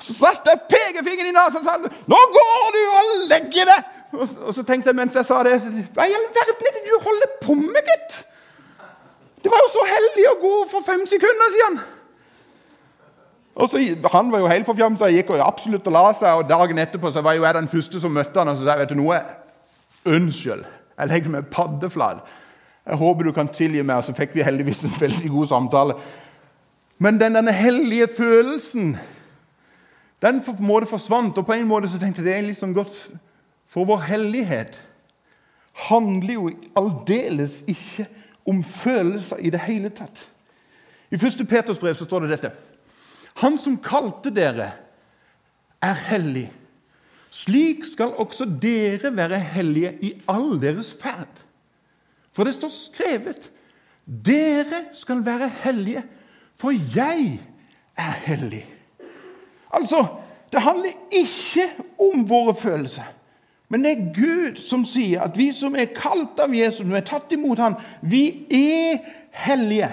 Så 0.00 0.14
satte 0.14 0.52
jeg 0.52 0.67
pekefingeren 0.71 1.31
i 1.33 1.37
nesen 1.37 1.62
og 1.62 1.64
sa 1.64 1.76
'Nå 1.78 2.21
går 2.37 2.67
du 2.76 2.83
og 2.99 3.07
legger 3.33 3.64
deg!' 3.71 3.85
Og, 4.12 4.55
så 4.55 4.62
tenkte 4.62 4.88
jeg 4.88 4.97
mens 4.97 5.14
jeg 5.14 5.26
sa 5.26 5.43
det 5.45 5.59
Hva 5.95 6.07
i 6.09 6.17
all 6.17 6.28
verden 6.33 6.67
er 6.69 6.73
det 6.76 6.85
du 6.87 6.97
holder 7.05 7.28
på 7.43 7.55
med, 7.55 7.83
gutt? 7.88 8.25
Det 9.43 9.50
var 9.52 9.61
jo 9.64 9.69
så 9.73 9.85
heldig 9.88 10.25
å 10.31 10.40
gå 10.40 10.55
for 10.71 10.87
fem 10.87 11.07
sekunder 11.07 11.52
siden. 11.55 11.81
Og 13.55 13.71
så, 13.71 13.83
Han 14.12 14.33
var 14.33 14.38
jo 14.38 14.47
helt 14.47 14.67
forfjamsa 14.67 15.05
og 15.05 15.12
gikk 15.12 15.31
og 15.31 15.47
absolutt 15.47 15.87
og 15.87 15.93
la 15.93 16.12
seg. 16.12 16.40
og 16.40 16.49
Dagen 16.49 16.78
etterpå 16.78 17.12
så 17.12 17.23
var 17.23 17.35
jo 17.35 17.45
jeg 17.45 17.55
den 17.55 17.69
første 17.69 18.00
som 18.00 18.12
møtte 18.12 18.38
han, 18.38 18.49
og 18.49 18.59
så 18.59 18.64
sa 18.64 18.76
vet 18.78 18.88
du 18.88 18.99
noe, 18.99 19.21
unnskyld. 20.07 20.64
Jeg 20.99 21.09
legger 21.09 21.31
meg 21.31 21.50
paddeflat. 21.50 22.25
Jeg 22.87 22.97
håper 22.97 23.28
du 23.28 23.33
kan 23.33 23.49
tilgi 23.49 23.83
meg. 23.83 23.97
Og 23.97 24.05
så 24.05 24.14
fikk 24.17 24.35
vi 24.35 24.47
heldigvis 24.47 24.85
en 24.85 24.97
veldig 25.00 25.31
god 25.31 25.47
samtale. 25.47 25.97
Men 26.99 27.21
den 27.21 27.38
denne 27.38 27.52
hellige 27.52 28.09
følelsen 28.17 28.97
den 30.22 30.40
på 30.42 30.54
en 30.56 30.66
måte 30.66 30.90
forsvant. 30.90 31.38
Og 31.38 31.46
på 31.46 31.54
en 31.54 31.68
måte 31.68 31.90
så 31.90 32.00
tenkte 32.00 32.22
jeg 32.22 32.30
det 32.30 32.37
er 32.37 32.46
litt 32.48 32.60
sånn 32.60 32.76
godt 32.76 32.94
For 33.68 33.84
vår 33.88 34.06
hellighet 34.08 34.78
handler 35.88 36.34
jo 36.34 36.50
aldeles 36.78 37.60
ikke 37.70 38.08
om 38.48 38.62
følelser 38.64 39.42
i 39.44 39.52
det 39.52 39.60
hele 39.66 39.90
tatt. 39.94 40.25
I 41.12 41.16
1. 41.16 41.44
Peters 41.48 41.78
brev 41.78 41.94
så 41.94 42.06
står 42.08 42.25
det 42.25 42.32
dette. 42.32 42.50
Han 43.44 43.58
som 43.60 43.76
kalte 43.80 44.32
dere, 44.34 44.72
er 45.78 46.00
hellig. 46.08 46.48
Slik 47.30 47.84
skal 47.87 48.16
også 48.18 48.48
dere 48.58 49.12
være 49.14 49.38
hellige 49.52 49.92
i 50.02 50.10
all 50.26 50.56
deres 50.58 50.90
ferd. 50.98 51.44
For 52.34 52.48
det 52.48 52.56
står 52.56 52.72
skrevet 52.75 53.46
dere 54.08 54.88
skal 54.96 55.20
være 55.26 55.50
hellige, 55.62 56.02
for 56.56 56.72
jeg 56.72 57.38
er 57.94 58.18
hellig. 58.25 58.64
Altså, 59.72 60.06
det 60.52 60.60
handler 60.60 60.90
ikke 61.10 61.68
om 61.98 62.28
våre 62.28 62.54
følelser. 62.54 63.14
Men 63.68 63.84
det 63.84 63.90
er 63.92 64.12
Gud 64.14 64.60
som 64.64 64.84
sier 64.88 65.22
at 65.22 65.37
vi 65.37 65.50
som 65.52 65.76
er 65.76 65.90
kalt 65.92 66.40
av 66.40 66.54
Jesus, 66.56 66.87
som 66.87 66.94
er 66.96 67.04
tatt 67.04 67.32
imot 67.37 67.60
ham, 67.60 67.76
vi 68.00 68.46
er 68.50 69.02
hellige. 69.44 69.90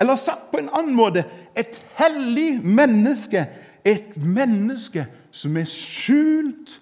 Eller 0.00 0.16
sagt 0.16 0.50
på 0.52 0.60
en 0.60 0.70
annen 0.70 0.94
måte 0.94 1.24
et 1.58 1.80
hellig 1.98 2.60
menneske. 2.62 3.48
Et 3.84 4.16
menneske 4.16 5.06
som 5.30 5.56
er 5.56 5.66
skjult 5.66 6.78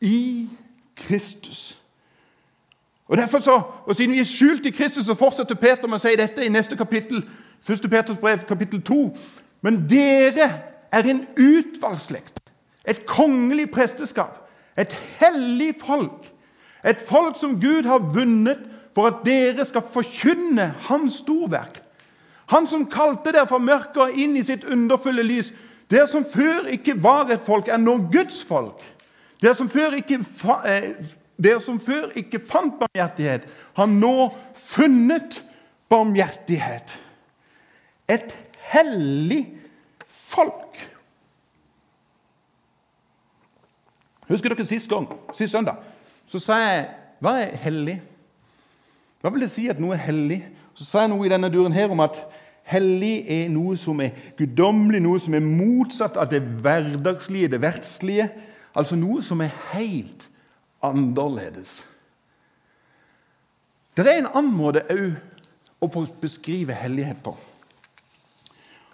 i 0.00 0.48
Kristus. 0.96 1.78
Og 3.08 3.16
derfor 3.16 3.38
så, 3.38 3.62
og 3.86 3.96
Siden 3.96 4.14
vi 4.14 4.20
er 4.20 4.24
skjult 4.24 4.66
i 4.66 4.70
Kristus, 4.70 5.06
så 5.06 5.14
fortsetter 5.14 5.58
Peter 5.58 5.90
med 5.90 5.98
å 5.98 6.02
si 6.02 6.14
dette 6.16 6.44
i 6.44 6.52
neste 6.52 6.78
kapittel. 6.78 7.24
1. 7.66 7.90
Peters 7.90 8.18
brev, 8.18 8.46
kapittel 8.48 8.82
2. 8.82 9.00
Men 9.62 9.82
dere 9.90 10.48
er 10.92 11.08
en 11.08 11.24
utvalgsslekt, 11.36 12.40
et 12.88 13.04
kongelig 13.06 13.70
presteskap, 13.72 14.42
et 14.76 14.92
hellig 15.20 15.74
folk. 15.80 16.28
Et 16.84 16.98
folk 16.98 17.38
som 17.38 17.60
Gud 17.60 17.86
har 17.86 18.02
vunnet 18.14 18.58
for 18.94 19.08
at 19.08 19.22
dere 19.26 19.64
skal 19.64 19.84
forkynne 19.86 20.72
Hans 20.88 21.20
storverk. 21.22 21.78
Han 22.52 22.66
som 22.68 22.88
kalte 22.90 23.32
dere 23.32 23.48
fra 23.48 23.60
mørket 23.62 24.18
inn 24.20 24.34
i 24.36 24.44
sitt 24.44 24.66
underfulle 24.68 25.24
lys. 25.24 25.52
Dere 25.88 26.08
som 26.10 26.24
før 26.26 26.68
ikke 26.72 26.96
var 27.00 27.30
et 27.32 27.44
folk, 27.44 27.68
er 27.68 27.80
nå 27.80 27.96
Guds 28.12 28.42
folk. 28.44 28.82
Dere 29.42 29.54
som 29.56 29.70
før 29.70 29.96
ikke, 29.98 30.20
fa 30.24 30.58
dere 31.42 31.62
som 31.64 31.80
før 31.80 32.12
ikke 32.18 32.42
fant 32.44 32.76
barmhjertighet, 32.80 33.46
har 33.78 33.88
nå 33.88 34.28
funnet 34.58 35.40
barmhjertighet. 35.90 36.94
Et 38.12 38.36
hellig 38.72 39.46
folk. 40.32 40.80
Husker 44.30 44.54
dere 44.54 44.66
sist 44.66 44.88
gang, 44.90 45.08
sist 45.36 45.52
søndag? 45.52 45.82
Så 46.26 46.40
sa 46.40 46.56
jeg 46.62 46.86
hva 47.22 47.36
er 47.42 47.58
hellig? 47.62 47.98
Hva 49.22 49.30
vil 49.30 49.44
det 49.44 49.52
si 49.52 49.68
at 49.70 49.80
noe 49.82 49.94
er 49.94 50.06
hellig? 50.06 50.40
Så 50.74 50.86
sa 50.88 51.04
jeg 51.04 51.12
noe 51.12 51.26
i 51.26 51.30
denne 51.30 51.50
duren 51.52 51.74
her 51.74 51.92
om 51.92 52.00
at 52.02 52.16
hellig 52.72 53.22
er 53.30 53.50
noe 53.52 53.76
som 53.78 54.00
er 54.02 54.14
guddommelig, 54.38 55.02
noe 55.04 55.20
som 55.20 55.36
er 55.36 55.44
motsatt 55.44 56.16
av 56.18 56.30
det 56.32 56.40
hverdagslige, 56.64 57.52
det 57.52 57.60
verdslige. 57.62 58.30
Altså 58.74 58.96
noe 58.96 59.22
som 59.22 59.42
er 59.44 59.52
helt 59.74 60.28
annerledes. 60.82 61.82
Det 63.92 64.06
er 64.08 64.22
en 64.22 64.30
annen 64.32 64.54
måte 64.56 64.86
òg 64.88 65.84
å 65.84 66.06
beskrive 66.22 66.74
hellighet 66.78 67.20
på. 67.22 67.34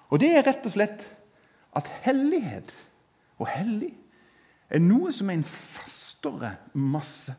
Og 0.09 0.21
det 0.21 0.33
er 0.35 0.47
rett 0.47 0.65
og 0.67 0.75
slett 0.75 1.05
at 1.79 1.91
hellighet 2.05 2.75
og 3.39 3.49
hellig 3.53 3.93
er 4.69 4.83
noe 4.83 5.13
som 5.15 5.31
er 5.31 5.39
en 5.39 5.47
fastere 5.49 6.53
masse. 6.75 7.35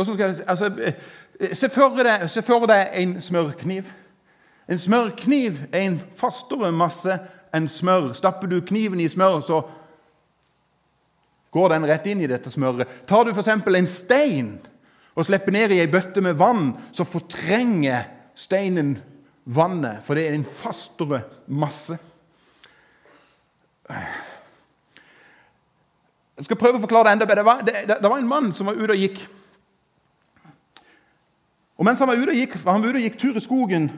Jeg, 0.00 0.34
altså, 0.48 0.70
eh, 0.80 1.52
se, 1.52 1.68
for 1.72 1.96
deg, 2.04 2.24
se 2.30 2.42
for 2.44 2.66
deg 2.68 2.94
en 3.00 3.18
smørkniv. 3.22 3.88
En 4.70 4.78
smørkniv 4.78 5.64
er 5.72 5.86
en 5.86 6.00
fastere 6.16 6.70
masse 6.72 7.16
enn 7.56 7.68
smør. 7.68 8.12
Stapper 8.16 8.50
du 8.50 8.60
kniven 8.64 9.00
i 9.02 9.08
smør, 9.10 9.40
så 9.44 9.62
går 11.50 11.72
den 11.74 11.88
rett 11.90 12.06
inn 12.10 12.22
i 12.22 12.30
dette 12.30 12.52
smøret. 12.52 12.88
Tar 13.08 13.26
du 13.26 13.32
f.eks. 13.34 13.50
en 13.50 13.90
stein 13.90 14.52
og 15.18 15.26
slipper 15.26 15.54
ned 15.54 15.74
i 15.74 15.80
ei 15.82 15.90
bøtte 15.90 16.22
med 16.24 16.38
vann, 16.38 16.70
så 16.94 17.04
fortrenger 17.04 18.06
steinen 18.38 18.94
vannet, 19.44 20.04
for 20.06 20.16
det 20.16 20.28
er 20.28 20.36
en 20.38 20.46
fastere 20.46 21.24
masse. 21.46 21.98
Jeg 26.40 26.46
skal 26.48 26.58
prøve 26.60 26.78
å 26.78 26.84
forklare 26.84 27.10
det 27.10 27.16
enda 27.18 27.28
bedre. 27.28 27.42
Det 27.42 27.46
var, 27.46 27.60
det, 27.66 27.98
det 28.02 28.10
var 28.10 28.18
en 28.22 28.28
mann 28.30 28.52
som 28.56 28.70
var 28.70 28.78
ute 28.78 28.94
og 28.94 29.02
gikk. 29.02 29.20
Og 31.80 31.84
Mens 31.88 32.00
han 32.00 32.08
var 32.08 32.20
ute 32.20 32.32
og 32.32 32.36
gikk, 32.36 32.56
han 32.64 32.82
var 32.82 32.88
ute 32.88 33.00
og 33.00 33.06
gikk 33.06 33.18
tur 33.20 33.36
i 33.36 33.42
skogen, 33.44 33.90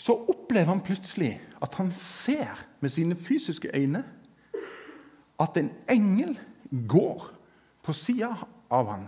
så 0.00 0.16
opplever 0.28 0.72
han 0.72 0.82
plutselig 0.84 1.34
at 1.62 1.74
han 1.78 1.92
ser 1.96 2.64
med 2.80 2.92
sine 2.92 3.16
fysiske 3.16 3.70
øyne 3.76 4.02
at 5.40 5.56
en 5.60 5.70
engel 5.90 6.38
går 6.88 7.28
på 7.84 7.92
sida 7.92 8.30
av 8.70 8.88
han. 8.90 9.04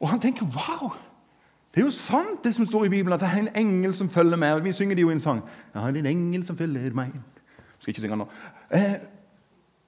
Og 0.00 0.10
han 0.10 0.20
tenker 0.20 0.46
wow! 0.46 0.92
Det 1.74 1.80
er 1.80 1.86
jo 1.86 1.94
sant, 1.94 2.44
det 2.44 2.54
som 2.54 2.66
står 2.66 2.84
i 2.84 2.88
Bibelen, 2.92 3.14
at 3.14 3.20
det 3.20 3.28
er 3.30 3.38
en 3.40 3.54
engel 3.56 3.94
som 3.96 4.10
følger 4.10 4.36
med. 4.36 4.60
Vi 4.60 4.72
synger 4.72 4.94
det 4.94 5.02
jo 5.02 5.10
i 5.10 5.12
en 5.16 5.20
sang. 5.20 5.40
Det 5.72 5.80
er 5.82 5.98
en 6.02 6.06
engel 6.06 6.44
som 6.46 6.56
følger 6.56 6.92
meg. 6.94 7.14
Skal 7.82 7.92
ikke 7.92 8.04
synge 8.04 8.20
nå. 8.22 8.28
Eh, 8.70 8.94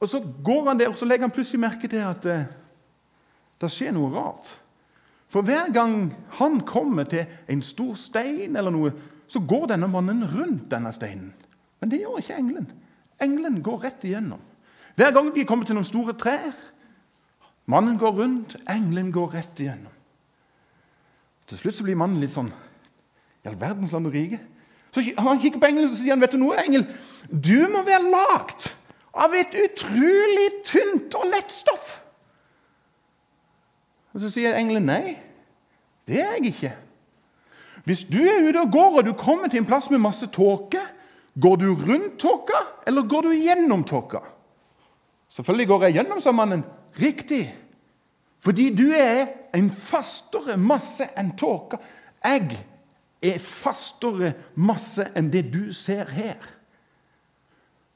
og 0.03 0.11
Så 0.11 0.21
går 0.45 0.69
han 0.69 0.79
der, 0.81 0.91
og 0.91 0.99
så 0.99 1.07
legger 1.07 1.29
han 1.29 1.35
plutselig 1.35 1.63
merke 1.63 1.89
til 1.89 2.03
at 2.03 2.27
eh, 2.27 2.51
det 3.63 3.71
skjer 3.71 3.95
noe 3.95 4.11
rart. 4.13 4.51
For 5.31 5.47
hver 5.47 5.71
gang 5.73 6.11
han 6.39 6.61
kommer 6.67 7.07
til 7.09 7.25
en 7.49 7.63
stor 7.63 7.95
stein, 7.95 8.57
eller 8.57 8.75
noe, 8.75 8.93
så 9.31 9.41
går 9.41 9.71
denne 9.73 9.89
mannen 9.89 10.27
rundt 10.29 10.69
denne 10.71 10.93
steinen. 10.93 11.33
Men 11.81 11.91
det 11.91 12.03
gjør 12.03 12.21
ikke 12.21 12.37
engelen. 12.37 12.69
Engelen 13.23 13.63
går 13.63 13.87
rett 13.87 14.05
igjennom. 14.05 14.43
Hver 14.99 15.15
gang 15.15 15.31
de 15.35 15.47
kommer 15.49 15.67
til 15.67 15.79
noen 15.79 15.89
store 15.89 16.15
trær 16.19 16.53
Mannen 17.65 17.97
går 17.97 18.13
rundt, 18.13 18.59
engelen 18.69 19.09
går 19.13 19.31
rett 19.39 19.61
igjennom. 19.65 19.93
Til 21.49 21.61
slutt 21.61 21.79
så 21.79 21.87
blir 21.87 21.97
mannen 21.97 22.21
litt 22.21 22.35
sånn 22.35 22.51
I 23.45 23.49
all 23.49 23.57
verdens 23.61 23.93
land 23.93 24.09
og 24.09 24.13
rike. 24.17 24.37
Så 24.95 25.03
Han 25.19 25.41
kikker 25.43 25.59
på 25.59 25.67
engelen 25.67 25.91
og 25.91 25.97
sier 25.99 26.15
han, 26.15 26.23
vet 26.23 26.37
du 26.37 26.39
noe, 26.39 26.57
engel, 26.63 26.87
du 27.29 27.67
må 27.73 27.83
være 27.87 28.13
lagd 28.13 28.69
av 29.15 29.35
et 29.35 29.55
utrolig 29.59 30.49
tynt 30.67 31.15
og 31.19 31.27
lett 31.33 31.51
stoff. 31.53 31.97
Og 34.15 34.23
Så 34.23 34.31
sier 34.37 34.55
engelen 34.55 34.87
nei, 34.87 35.17
det 36.07 36.21
er 36.23 36.37
jeg 36.37 36.53
ikke. 36.53 36.73
Hvis 37.85 38.05
du 38.09 38.21
er 38.23 38.47
ute 38.47 38.63
og 38.63 38.71
går 38.73 39.01
og 39.01 39.09
du 39.09 39.13
kommer 39.19 39.51
til 39.51 39.61
en 39.61 39.69
plass 39.69 39.91
med 39.91 40.03
masse 40.05 40.29
tåke, 40.33 40.81
går 41.35 41.57
du 41.61 41.67
rundt 41.75 42.17
tåka, 42.23 42.61
eller 42.87 43.09
går 43.11 43.27
du 43.27 43.35
gjennom 43.35 43.83
tåka? 43.85 44.23
Selvfølgelig 45.35 45.69
går 45.69 45.85
jeg 45.89 45.97
gjennom, 45.99 46.21
sa 46.23 46.33
mannen. 46.33 46.63
Riktig. 47.01 47.49
Fordi 48.45 48.69
du 48.77 48.87
er 48.95 49.27
en 49.57 49.71
fastere 49.73 50.55
masse 50.61 51.09
enn 51.19 51.33
tåka. 51.37 51.81
Jeg 52.23 52.55
er 53.23 53.39
fastere 53.43 54.35
masse 54.55 55.07
enn 55.17 55.31
det 55.33 55.47
du 55.53 55.73
ser 55.73 56.11
her. 56.13 56.41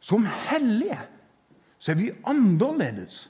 Som 0.00 0.26
hellige 0.48 0.98
så 1.78 1.92
er 1.92 1.98
vi 2.00 2.10
annerledes. 2.26 3.28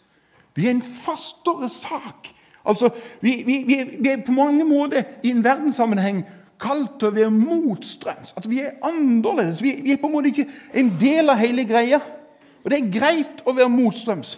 Vi 0.54 0.66
er 0.66 0.70
en 0.70 0.82
fastere 0.82 1.68
sak. 1.68 2.28
Altså, 2.64 2.90
vi, 3.20 3.42
vi, 3.46 3.64
vi, 3.66 4.08
er 4.08 4.24
på 4.26 4.32
mange 4.32 4.64
måter 4.64 5.02
i 5.22 5.30
en 5.30 5.44
verdenssammenheng 5.44 6.24
kalt 6.60 6.96
til 6.98 7.10
å 7.10 7.14
være 7.14 7.32
motstrøms. 7.32 8.34
At 8.36 8.48
vi 8.50 8.62
er 8.64 8.78
annerledes. 8.84 9.62
Vi, 9.62 9.76
vi, 9.84 9.92
er 9.94 10.00
på 10.00 10.08
en 10.10 10.16
måte 10.16 10.32
ikke 10.32 10.48
en 10.80 10.90
del 11.00 11.30
av 11.30 11.40
hele 11.40 11.64
greia. 11.68 12.00
Og 12.64 12.72
det 12.72 12.80
er 12.80 12.90
greit 12.92 13.44
å 13.46 13.54
være 13.54 13.70
motstrøms. 13.72 14.34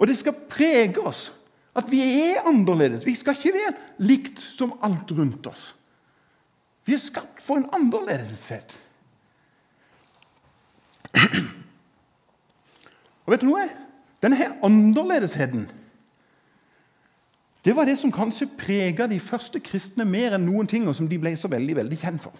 Og 0.00 0.08
det 0.08 0.16
skal 0.18 0.38
prege 0.48 1.02
oss 1.04 1.30
At 1.76 1.86
vi 1.86 2.00
er 2.02 2.48
annerledes. 2.50 3.04
Vi 3.06 3.12
skal 3.14 3.36
ikke 3.36 3.52
være 3.54 3.76
likt 4.02 4.40
som 4.42 4.72
alt 4.82 5.12
rundt 5.14 5.44
oss. 5.46 5.68
Vi 6.90 6.96
er 6.96 7.02
skapt 7.02 7.38
for 7.38 7.60
en 7.60 7.68
annerledeshet. 7.70 8.72
Og 13.22 13.30
vet 13.30 13.44
du 13.44 13.46
noe? 13.46 13.68
Denne 14.18 14.34
her 14.40 14.56
annerledesheten 14.66 15.68
det 17.64 17.76
var 17.76 17.86
det 17.86 17.98
som 18.00 18.10
kanskje 18.10 18.48
prega 18.58 19.06
de 19.06 19.20
første 19.20 19.60
kristne 19.60 20.06
mer 20.08 20.34
enn 20.34 20.46
noen 20.48 20.66
ting, 20.66 20.88
og 20.88 20.96
som 20.96 21.06
de 21.06 21.18
ble 21.20 21.34
så 21.36 21.48
veldig, 21.52 21.76
veldig 21.76 21.98
kjent 22.00 22.22
for. 22.24 22.32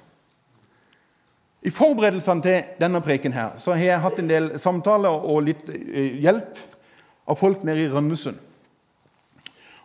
I 1.63 1.71
forberedelsene 1.71 2.43
til 2.43 2.71
denne 2.81 3.03
preken 3.05 3.37
her, 3.37 3.59
så 3.61 3.77
har 3.77 3.85
jeg 3.85 4.01
hatt 4.01 4.19
en 4.19 4.31
del 4.31 4.55
samtaler 4.59 5.13
og 5.29 5.43
litt 5.45 5.69
eh, 5.69 6.17
hjelp 6.25 6.57
av 7.29 7.37
folk 7.37 7.63
nede 7.69 7.85
i 7.85 7.91
Randesund. 7.93 8.41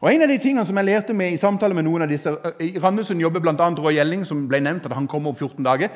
Og 0.06 0.14
En 0.14 0.22
av 0.22 0.30
de 0.30 0.38
tingene 0.38 0.66
som 0.66 0.78
jeg 0.78 0.86
lærte 0.86 1.14
med 1.18 1.34
i 1.34 1.38
samtale 1.42 1.74
med 1.74 1.88
noen 1.88 2.04
av 2.06 2.12
disse 2.12 2.30
I 2.62 2.76
Randesund 2.78 3.24
jobber 3.24 3.42
bl.a. 3.42 3.70
Roy 3.74 3.96
Gjelling, 3.96 4.22
som 4.26 4.44
ble 4.46 4.60
nevnt 4.62 4.86
at 4.86 4.94
han 4.94 5.08
kommer 5.10 5.32
om 5.32 5.36
14 5.36 5.66
dager. 5.66 5.90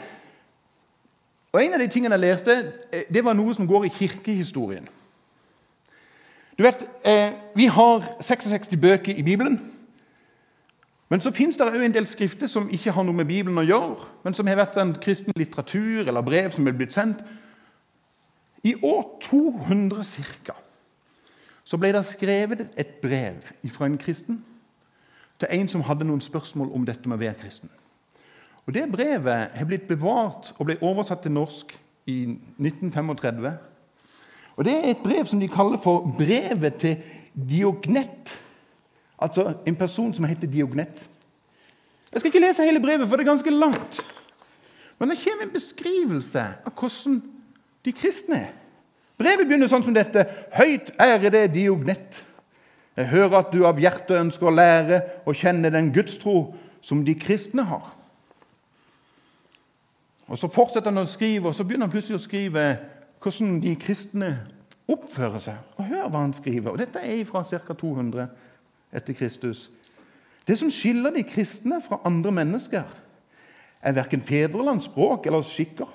Og 1.53 1.59
En 1.61 1.75
av 1.77 1.79
de 1.79 1.87
tingene 1.87 2.17
jeg 2.17 2.23
lærte, 2.23 2.55
eh, 2.91 3.03
det 3.13 3.21
var 3.25 3.37
noe 3.37 3.53
som 3.53 3.67
går 3.69 3.85
i 3.85 3.91
kirkehistorien. 3.93 4.87
Du 6.57 6.63
vet, 6.63 6.81
eh, 7.05 7.31
Vi 7.55 7.65
har 7.65 8.01
66 8.21 8.81
bøker 8.81 9.13
i 9.13 9.21
Bibelen. 9.21 9.59
Men 11.09 11.21
så 11.21 11.31
fins 11.31 11.57
det 11.57 11.67
òg 11.67 11.85
en 11.85 11.93
del 11.93 12.07
skrifter 12.07 12.47
som 12.47 12.69
ikke 12.69 12.91
har 12.91 13.03
noe 13.03 13.13
med 13.13 13.27
Bibelen 13.27 13.57
å 13.57 13.67
gjøre, 13.67 14.09
men 14.23 14.33
som 14.33 14.47
har 14.47 14.55
vært 14.55 14.77
en 14.77 14.93
kristen 14.93 15.33
litteratur 15.35 16.07
eller 16.07 16.21
brev 16.21 16.51
som 16.51 16.67
er 16.67 16.71
blitt 16.71 16.93
sendt. 16.93 17.21
I 18.63 18.73
år 18.81 19.19
200 19.21 20.03
ca 20.45 20.53
så 21.69 21.77
ble 21.77 21.91
det 21.93 22.01
skrevet 22.07 22.63
et 22.81 22.95
brev 23.03 23.45
fra 23.69 23.85
en 23.85 23.97
kristen 24.01 24.39
til 25.39 25.51
en 25.53 25.69
som 25.69 25.83
hadde 25.85 26.07
noen 26.07 26.23
spørsmål 26.23 26.71
om 26.73 26.85
dette 26.87 27.05
med 27.05 27.19
å 27.19 27.21
være 27.21 27.37
kristen. 27.43 27.69
Og 28.65 28.73
Det 28.73 28.87
brevet 28.91 29.53
har 29.53 29.65
blitt 29.69 29.87
bevart 29.87 30.53
og 30.57 30.65
ble 30.65 30.79
oversatt 30.81 31.21
til 31.21 31.33
norsk 31.33 31.75
i 32.09 32.17
1935. 32.57 33.53
Og 34.57 34.65
Det 34.65 34.73
er 34.73 34.89
et 34.89 35.03
brev 35.03 35.25
som 35.25 35.39
de 35.39 35.47
kaller 35.47 35.77
for 35.77 36.15
'brevet 36.17 36.75
til 36.75 36.97
Diognet'. 37.37 38.39
Altså 39.19 39.53
en 39.65 39.75
person 39.75 40.13
som 40.13 40.25
heter 40.25 40.47
Diognet. 40.47 41.09
Jeg 42.11 42.19
skal 42.19 42.27
ikke 42.27 42.47
lese 42.47 42.63
hele 42.63 42.81
brevet, 42.81 43.07
for 43.07 43.15
det 43.15 43.27
er 43.27 43.31
ganske 43.31 43.49
langt. 43.49 44.01
Men 44.99 45.09
det 45.09 45.17
kommer 45.23 45.43
en 45.43 45.53
beskrivelse 45.53 46.39
av 46.65 46.71
hvordan 46.79 47.21
de 47.85 47.91
kristne 47.91 48.35
er. 48.35 48.53
Brevet 49.19 49.49
begynner 49.49 49.67
sånn 49.67 49.83
som 49.83 49.95
dette. 49.95 50.23
Høyt 50.55 50.93
ærede 50.95 51.43
Diognett. 51.51 52.21
Jeg 52.95 53.11
hører 53.11 53.41
at 53.41 53.51
du 53.51 53.65
av 53.67 53.79
hjertet 53.79 54.15
ønsker 54.15 54.47
å 54.47 54.53
lære 54.53 54.99
og 55.27 55.35
kjenne 55.35 55.71
den 55.71 55.89
gudstro 55.95 56.53
som 56.83 57.01
de 57.03 57.15
kristne 57.19 57.65
har. 57.67 57.89
Og 60.29 60.37
Så 60.37 60.47
fortsetter 60.51 60.91
han 60.91 61.03
å 61.03 61.09
skrive, 61.09 61.49
og 61.49 61.55
så 61.55 61.65
begynner 61.65 61.89
han 61.89 61.93
plutselig 61.93 62.19
å 62.19 62.23
skrive 62.23 62.63
hvordan 63.19 63.59
de 63.63 63.75
kristne 63.81 64.31
oppfører 64.87 65.43
seg. 65.43 65.59
Og 65.75 65.89
Hør 65.89 66.07
hva 66.07 66.23
han 66.23 66.35
skriver. 66.37 66.71
og 66.71 66.79
Dette 66.79 67.03
er 67.03 67.23
fra 67.27 67.43
ca. 67.43 67.73
200 67.73 68.27
etter 68.95 69.13
Kristus. 69.13 69.69
Det 70.47 70.57
som 70.57 70.71
skiller 70.71 71.11
de 71.11 71.23
kristne 71.27 71.81
fra 71.83 71.99
andre 72.07 72.31
mennesker, 72.31 72.87
er 73.81 73.95
verken 73.95 74.21
fedrelands 74.21 74.87
språk 74.87 75.27
eller 75.27 75.43
skikker. 75.43 75.87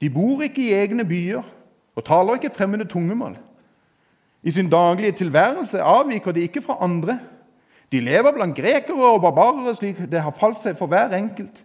De 0.00 0.10
bor 0.10 0.42
ikke 0.42 0.62
i 0.62 0.74
egne 0.74 1.04
byer 1.06 1.46
og 1.96 2.04
taler 2.04 2.38
ikke 2.38 2.54
fremmede 2.54 2.84
tungemål. 2.88 3.36
I 4.42 4.50
sin 4.50 4.70
daglige 4.70 5.12
tilværelse 5.12 5.80
avviker 5.80 6.32
de 6.32 6.40
ikke 6.40 6.62
fra 6.62 6.76
andre. 6.80 7.18
De 7.92 8.00
lever 8.00 8.32
blant 8.32 8.56
grekere 8.56 9.12
og 9.12 9.20
barbarere 9.20 9.74
slik 9.74 10.00
det 10.10 10.22
har 10.22 10.34
falt 10.36 10.58
seg 10.58 10.76
for 10.78 10.90
hver 10.90 11.14
enkelt. 11.16 11.64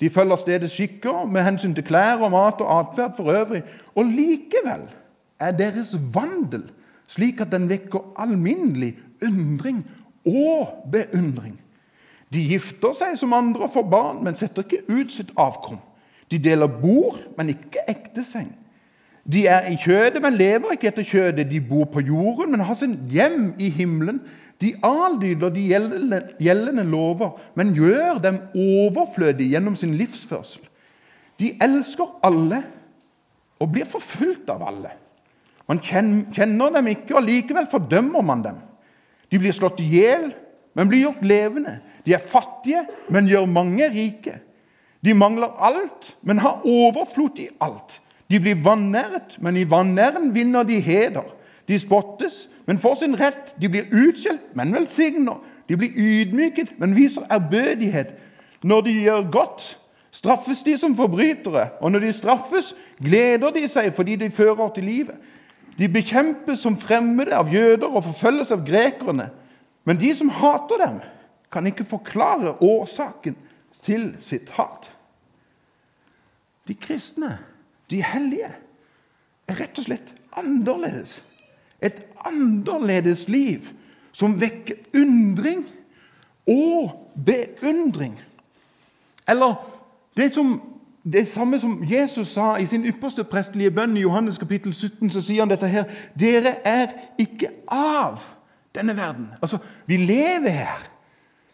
De 0.00 0.10
følger 0.10 0.36
stedets 0.36 0.72
skikker 0.72 1.24
med 1.26 1.42
hensyn 1.42 1.74
til 1.74 1.84
klær 1.84 2.22
og 2.22 2.30
mat 2.30 2.60
og 2.60 2.78
atferd 2.78 3.16
for 3.16 3.32
øvrig. 3.32 3.62
Og 3.94 4.04
likevel 4.04 4.88
er 5.40 5.50
deres 5.50 5.94
vandel 6.14 6.64
slik 7.08 7.40
at 7.40 7.52
den 7.52 7.68
vekker 7.68 8.14
alminnelig 8.16 8.94
undring 9.22 9.84
og 10.26 10.88
beundring. 10.92 11.60
De 12.34 12.42
gifter 12.48 12.94
seg 12.96 13.18
som 13.18 13.32
andre 13.36 13.66
og 13.66 13.72
får 13.74 13.86
barn, 13.90 14.22
men 14.24 14.36
setter 14.36 14.64
ikke 14.64 14.86
ut 14.88 15.12
sitt 15.12 15.30
avkom. 15.38 15.78
De 16.30 16.40
deler 16.42 16.66
bord, 16.66 17.20
men 17.36 17.52
ikke 17.52 17.84
ekteseng. 17.88 18.50
De 19.32 19.46
er 19.48 19.70
i 19.72 19.76
kjødet, 19.80 20.20
men 20.22 20.36
lever 20.36 20.74
ikke 20.74 20.90
etter 20.90 21.06
kjødet. 21.06 21.46
De 21.48 21.60
bor 21.64 21.86
på 21.92 22.02
jorden, 22.04 22.50
men 22.52 22.64
har 22.64 22.76
sin 22.76 22.98
hjem 23.10 23.54
i 23.58 23.70
himmelen. 23.72 24.20
De 24.60 24.74
adlyder 24.84 25.50
de 25.54 25.64
gjeldende, 26.38 26.84
lover, 26.88 27.38
men 27.56 27.72
gjør 27.74 28.20
dem 28.22 28.38
overflødige 28.54 29.56
gjennom 29.56 29.76
sin 29.76 29.96
livsførsel. 29.98 30.62
De 31.40 31.50
elsker 31.62 32.12
alle 32.24 32.62
og 33.60 33.72
blir 33.72 33.88
forfulgt 33.88 34.50
av 34.52 34.62
alle. 34.68 34.92
Man 35.68 35.80
kjenner 35.80 36.70
dem 36.76 36.92
ikke, 36.92 37.16
og 37.16 37.24
likevel 37.24 37.66
fordømmer 37.70 38.22
man 38.22 38.44
dem. 38.44 38.60
De 39.32 39.40
blir 39.40 39.54
slått 39.56 39.80
i 39.82 39.88
hjel, 39.96 40.28
men 40.76 40.90
blir 40.90 41.06
gjort 41.06 41.24
levende. 41.24 41.78
De 42.04 42.14
er 42.14 42.22
fattige, 42.22 42.84
men 43.08 43.28
gjør 43.30 43.48
mange 43.50 43.88
rike. 43.90 44.36
De 45.04 45.14
mangler 45.16 45.56
alt, 45.64 46.12
men 46.22 46.42
har 46.44 46.64
overflod 46.68 47.40
i 47.42 47.48
alt. 47.64 47.98
De 48.30 48.40
blir 48.40 48.62
vanæret, 48.64 49.36
men 49.40 49.56
i 49.56 49.70
vanæren 49.70 50.34
vinner 50.34 50.62
de 50.62 50.80
heder. 50.80 51.22
De 51.68 51.78
spottes, 51.78 52.48
men 52.66 52.78
får 52.78 52.94
sin 52.94 53.20
rett. 53.20 53.54
De 53.60 53.68
blir 53.68 53.88
utskjelt, 53.92 54.56
men 54.56 54.74
velsigner. 54.74 55.40
De 55.68 55.76
blir 55.76 55.96
ydmyket, 55.96 56.74
men 56.78 56.96
viser 56.96 57.22
ærbødighet. 57.32 58.14
Når 58.62 58.80
de 58.80 58.92
gjør 58.92 59.30
godt, 59.30 59.80
straffes 60.10 60.62
de 60.62 60.76
som 60.78 60.96
forbrytere. 60.96 61.68
Og 61.80 61.92
når 61.92 61.98
de 61.98 62.12
straffes, 62.12 62.74
gleder 63.04 63.50
de 63.50 63.68
seg 63.68 63.92
fordi 63.94 64.16
de 64.16 64.30
fører 64.30 64.68
til 64.74 64.84
livet. 64.84 65.16
De 65.78 65.88
bekjempes 65.88 66.62
som 66.62 66.76
fremmede 66.78 67.34
av 67.34 67.50
jøder 67.52 67.88
og 67.88 68.04
forfølges 68.04 68.52
av 68.54 68.62
grekerne. 68.66 69.30
Men 69.84 70.00
de 70.00 70.14
som 70.14 70.30
hater 70.32 70.80
dem, 70.86 71.00
kan 71.52 71.66
ikke 71.66 71.84
forklare 71.86 72.56
årsaken 72.62 73.36
til 73.82 74.14
sitt 74.18 74.50
hat. 74.56 74.88
De 76.68 76.74
kristne 76.74 77.36
de 77.90 78.02
hellige, 78.02 78.50
er 79.48 79.60
rett 79.60 79.78
og 79.78 79.86
slett 79.86 80.14
annerledes. 80.36 81.18
Et 81.84 81.96
annerledes 82.24 83.26
liv 83.28 83.68
som 84.14 84.36
vekker 84.40 84.78
undring 84.96 85.64
og 86.48 87.10
beundring. 87.26 88.20
Eller 89.28 89.54
det, 90.16 90.30
som, 90.34 90.62
det 91.04 91.28
samme 91.28 91.60
som 91.60 91.82
Jesus 91.90 92.28
sa 92.28 92.54
i 92.56 92.66
sin 92.66 92.86
ypperste 92.86 93.24
prestelige 93.24 93.74
bønn 93.74 93.96
i 93.96 94.04
Johannes 94.04 94.38
kapittel 94.38 94.74
17, 94.74 95.10
så 95.10 95.22
sier 95.24 95.44
han 95.44 95.52
dette 95.52 95.68
her 95.68 95.88
Dere 96.20 96.56
er 96.64 96.92
ikke 97.20 97.50
av 97.72 98.22
denne 98.74 98.96
verden. 98.96 99.30
Altså, 99.42 99.58
Vi 99.86 99.96
lever 99.96 100.50
her, 100.50 100.90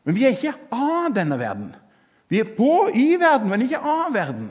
men 0.05 0.15
vi 0.15 0.25
er 0.25 0.37
ikke 0.37 0.57
av 0.73 1.15
denne 1.15 1.39
verden. 1.39 1.71
Vi 2.29 2.39
er 2.39 2.51
på 2.57 2.89
i 2.95 3.17
verden, 3.19 3.49
men 3.51 3.63
ikke 3.63 3.83
av 3.83 4.13
verden. 4.15 4.51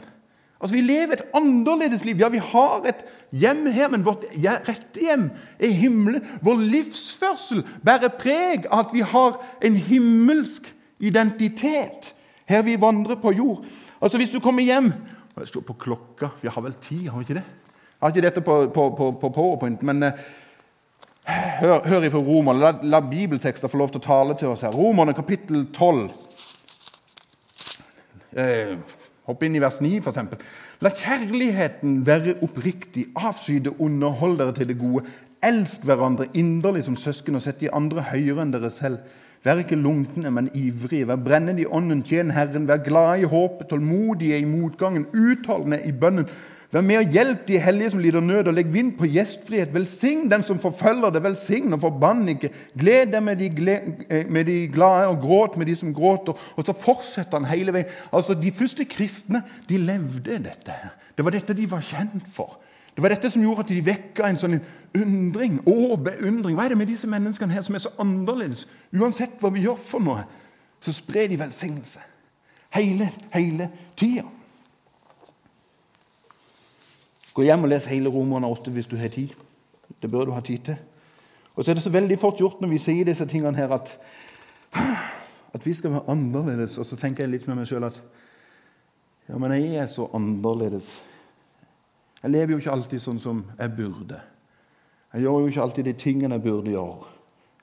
Altså, 0.62 0.76
Vi 0.76 0.82
lever 0.82 1.14
et 1.14 1.26
annerledes 1.34 2.06
liv. 2.06 2.20
Ja, 2.20 2.30
vi 2.30 2.38
har 2.38 2.86
et 2.90 3.06
hjem 3.32 3.66
her, 3.72 3.88
men 3.88 4.06
vårt 4.06 4.26
rette 4.68 5.00
hjem 5.02 5.30
er 5.60 5.76
himmelen. 5.76 6.26
Vår 6.42 6.60
livsførsel 6.60 7.64
bærer 7.86 8.12
preg 8.20 8.68
av 8.68 8.88
at 8.88 8.94
vi 8.94 9.06
har 9.06 9.40
en 9.64 9.76
himmelsk 9.76 10.68
identitet 11.00 12.14
her 12.50 12.66
vi 12.66 12.76
vandrer 12.82 13.16
på 13.22 13.32
jord. 13.32 13.64
Altså, 14.02 14.18
Hvis 14.18 14.32
du 14.32 14.40
kommer 14.40 14.64
hjem 14.64 14.94
Jeg 15.40 15.48
står 15.48 15.62
på 15.62 15.74
klokka. 15.74 16.28
Vi 16.42 16.50
har 16.52 16.62
vel 16.62 16.74
tid, 16.74 17.08
har 17.08 17.20
vi 17.20 17.24
ikke 17.24 17.40
det? 17.40 17.46
Jeg 17.46 18.02
har 18.02 18.10
ikke 18.10 18.22
dette 18.22 18.42
på, 18.42 18.56
på, 18.76 18.90
på, 18.98 19.12
på 19.22 19.30
powerpoint, 19.30 19.84
men 19.84 20.04
eh, 20.04 20.18
hør, 21.62 21.88
hør 21.88 22.04
ifra 22.04 22.20
Romerne. 22.20 22.60
La, 22.60 22.72
la 22.84 23.00
bibeltekster 23.00 23.72
få 23.72 23.80
lov 23.80 23.94
til 23.94 24.02
å 24.02 24.04
tale 24.04 24.36
til 24.36 24.52
oss 24.52 24.66
her. 24.68 24.76
Romerne 24.76 25.14
kapittel 25.16 25.70
12. 25.72 26.10
Eh, 28.36 28.76
Hopp 29.30 29.44
inn 29.46 29.54
i 29.54 29.62
vers 29.62 29.78
9, 29.86 30.00
f.eks. 30.02 30.46
La 30.82 30.90
kjærligheten 30.90 32.00
være 32.08 32.40
oppriktig, 32.46 33.12
avsky 33.14 33.60
det 33.62 33.76
onde, 33.78 34.10
hold 34.22 34.40
dere 34.42 34.56
til 34.58 34.72
det 34.72 34.80
gode. 34.82 35.06
Elsk 35.46 35.86
hverandre 35.86 36.26
inderlig 36.34 36.88
som 36.88 36.98
søsken 36.98 37.38
og 37.38 37.44
sett 37.46 37.62
de 37.62 37.70
andre 37.72 38.08
høyere 38.10 38.42
enn 38.44 38.56
dere 38.56 38.72
selv. 38.74 39.04
Vær 39.46 39.62
ikke 39.62 39.78
lunkne, 39.80 40.32
men 40.36 40.50
ivrige. 40.58 41.08
Vær 41.08 41.22
brennende 41.24 41.64
i 41.64 41.68
ånden, 41.70 42.02
tjen 42.04 42.34
Herren. 42.36 42.66
Vær 42.68 42.82
glade 42.84 43.22
i 43.22 43.30
håpet, 43.30 43.70
tålmodige 43.70 44.42
i 44.42 44.48
motgangen, 44.50 45.06
utholdende 45.14 45.80
i 45.88 45.94
bønnen. 45.96 46.28
Vær 46.70 46.84
med 46.86 47.00
og 47.00 47.14
hjelp 47.16 47.48
de 47.48 47.58
hellige 47.58 47.90
som 47.96 48.02
lider 48.04 48.22
nød, 48.22 48.48
og 48.48 48.54
legg 48.54 48.68
vind 48.74 48.92
på 49.00 49.08
gjestfrihet. 49.10 49.72
Velsign 49.74 50.28
den 50.30 50.44
som 50.46 50.60
forfølger 50.62 51.10
det, 51.10 51.24
velsign 51.26 51.74
og 51.74 51.82
forbann 51.82 52.30
ikke. 52.30 52.52
Gled 52.78 53.10
deg 53.16 53.24
med 53.26 53.42
de, 53.42 53.48
eh, 54.10 54.30
med 54.30 54.46
de, 54.46 54.68
glade, 54.68 55.08
og 55.08 55.18
gråt 55.22 55.58
med 55.58 55.66
de 55.66 55.76
som 55.76 55.94
gråter. 55.94 56.38
Og 56.56 56.66
så 56.66 56.74
fortsetter 56.74 57.40
han 57.40 57.50
hele 57.50 57.74
veien. 57.74 57.90
Altså, 58.14 58.34
De 58.34 58.52
første 58.52 58.86
kristne 58.86 59.44
de 59.70 59.78
levde 59.78 60.38
dette. 60.38 60.72
her. 60.72 60.90
Det 61.18 61.26
var 61.26 61.32
dette 61.32 61.54
de 61.54 61.72
var 61.72 61.82
kjent 61.82 62.28
for. 62.32 62.60
Det 62.96 63.04
var 63.04 63.10
dette 63.10 63.32
som 63.32 63.42
gjorde 63.42 63.60
at 63.60 63.68
de 63.68 63.86
vekka 63.86 64.28
en 64.28 64.38
sånn 64.38 64.62
undring 64.96 65.60
og 65.68 66.04
beundring. 66.04 66.56
Hva 66.56 66.66
er 66.66 66.70
det 66.70 66.78
med 66.78 66.88
disse 66.88 67.08
menneskene 67.08 67.54
her 67.54 67.62
som 67.62 67.76
er 67.76 67.80
så 67.80 67.90
annerledes? 68.00 68.68
Uansett 68.94 69.40
hva 69.40 69.50
vi 69.50 69.62
gjør 69.62 69.76
for 69.76 70.00
noe, 70.00 70.24
så 70.82 70.94
sprer 70.94 71.28
de 71.28 71.40
velsignelse. 71.40 72.00
Hele, 72.70 73.10
hele 73.34 73.70
tida. 73.98 74.24
Gå 77.40 77.46
hjem 77.48 77.62
og 77.64 77.70
les 77.72 77.86
hele 77.88 78.12
Romerne 78.12 78.48
8 78.52 78.72
hvis 78.76 78.88
du 78.92 78.98
har 79.00 79.08
tid. 79.14 79.32
Det 80.04 80.10
bør 80.12 80.26
du 80.28 80.32
ha 80.36 80.42
tid 80.44 80.60
til. 80.68 80.80
Og 81.56 81.64
så 81.64 81.72
er 81.72 81.78
det 81.78 81.84
så 81.86 81.92
veldig 81.94 82.18
fort 82.20 82.36
gjort 82.36 82.60
når 82.60 82.68
vi 82.74 82.80
sier 82.84 83.08
disse 83.08 83.24
tingene 83.32 83.56
her, 83.56 83.72
at, 83.72 83.94
at 85.56 85.64
vi 85.64 85.74
skal 85.74 85.94
være 85.94 86.12
annerledes. 86.12 86.76
Og 86.78 86.86
så 86.86 86.98
tenker 87.00 87.24
jeg 87.24 87.32
litt 87.32 87.48
med 87.48 87.62
meg 87.62 87.70
sjøl 87.70 87.88
at 87.88 88.02
ja, 89.30 89.38
men 89.40 89.56
jeg 89.56 89.78
er 89.80 89.88
så 89.88 90.10
annerledes. 90.20 90.90
Jeg 92.20 92.34
lever 92.34 92.58
jo 92.58 92.60
ikke 92.60 92.76
alltid 92.76 93.06
sånn 93.06 93.24
som 93.24 93.40
jeg 93.56 93.74
burde. 93.78 94.20
Jeg 95.14 95.24
gjør 95.24 95.40
jo 95.40 95.54
ikke 95.54 95.64
alltid 95.64 95.88
de 95.88 95.96
tingene 96.04 96.42
jeg 96.42 96.48
burde 96.50 96.76
gjøre. 96.76 97.16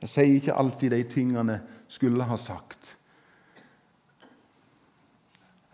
Jeg 0.07 0.15
sier 0.15 0.39
ikke 0.39 0.57
alltid 0.57 0.97
de 0.97 1.03
tingene 1.19 1.59
jeg 1.59 1.99
skulle 1.99 2.31
ha 2.33 2.41
sagt. 2.41 2.95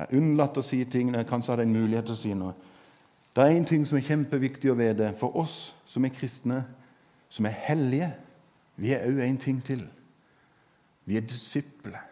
Jeg 0.03 0.19
unnlater 0.19 0.59
å 0.59 0.67
si 0.73 0.83
ting 0.91 1.15
når 1.15 1.23
jeg 1.23 1.31
kanskje 1.31 1.55
hadde 1.55 1.71
en 1.71 1.79
mulighet 1.79 2.11
til 2.11 2.19
å 2.19 2.23
si 2.25 2.35
noe. 2.35 2.72
Det 3.37 3.43
er 3.43 3.57
én 3.57 3.65
ting 3.65 3.87
som 3.87 3.97
er 3.99 4.05
kjempeviktig 4.05 4.71
å 4.71 4.77
vite 4.77 5.13
for 5.21 5.37
oss 5.41 5.75
som 5.89 6.05
er 6.05 6.13
kristne, 6.13 6.65
som 7.33 7.47
er 7.49 7.57
hellige. 7.69 8.11
Vi 8.77 8.93
er 8.93 9.07
òg 9.09 9.23
en 9.25 9.39
ting 9.41 9.63
til. 9.65 9.87
Vi 11.05 11.17
er 11.17 11.25
disipler. 11.25 12.03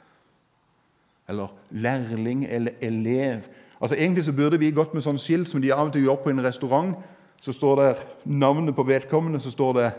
Eller 1.28 1.52
lærling 1.70 2.46
eller 2.48 2.72
elev. 2.80 3.48
Altså 3.80 3.96
Egentlig 3.96 4.24
så 4.24 4.32
burde 4.32 4.58
vi 4.58 4.70
gått 4.70 4.94
med 4.94 5.04
sånn 5.04 5.20
skilt 5.20 5.48
som 5.48 5.60
de 5.62 5.72
av 5.72 5.86
og 5.86 5.92
til 5.92 6.08
gjør 6.08 6.22
på 6.24 6.32
en 6.32 6.44
restaurant 6.44 6.96
så 7.40 7.52
står 7.52 7.76
det 7.80 8.06
navnet 8.24 8.76
på 8.76 8.84
vedkommende, 8.84 9.40
så 9.40 9.50
står 9.50 9.72
det 9.72 9.92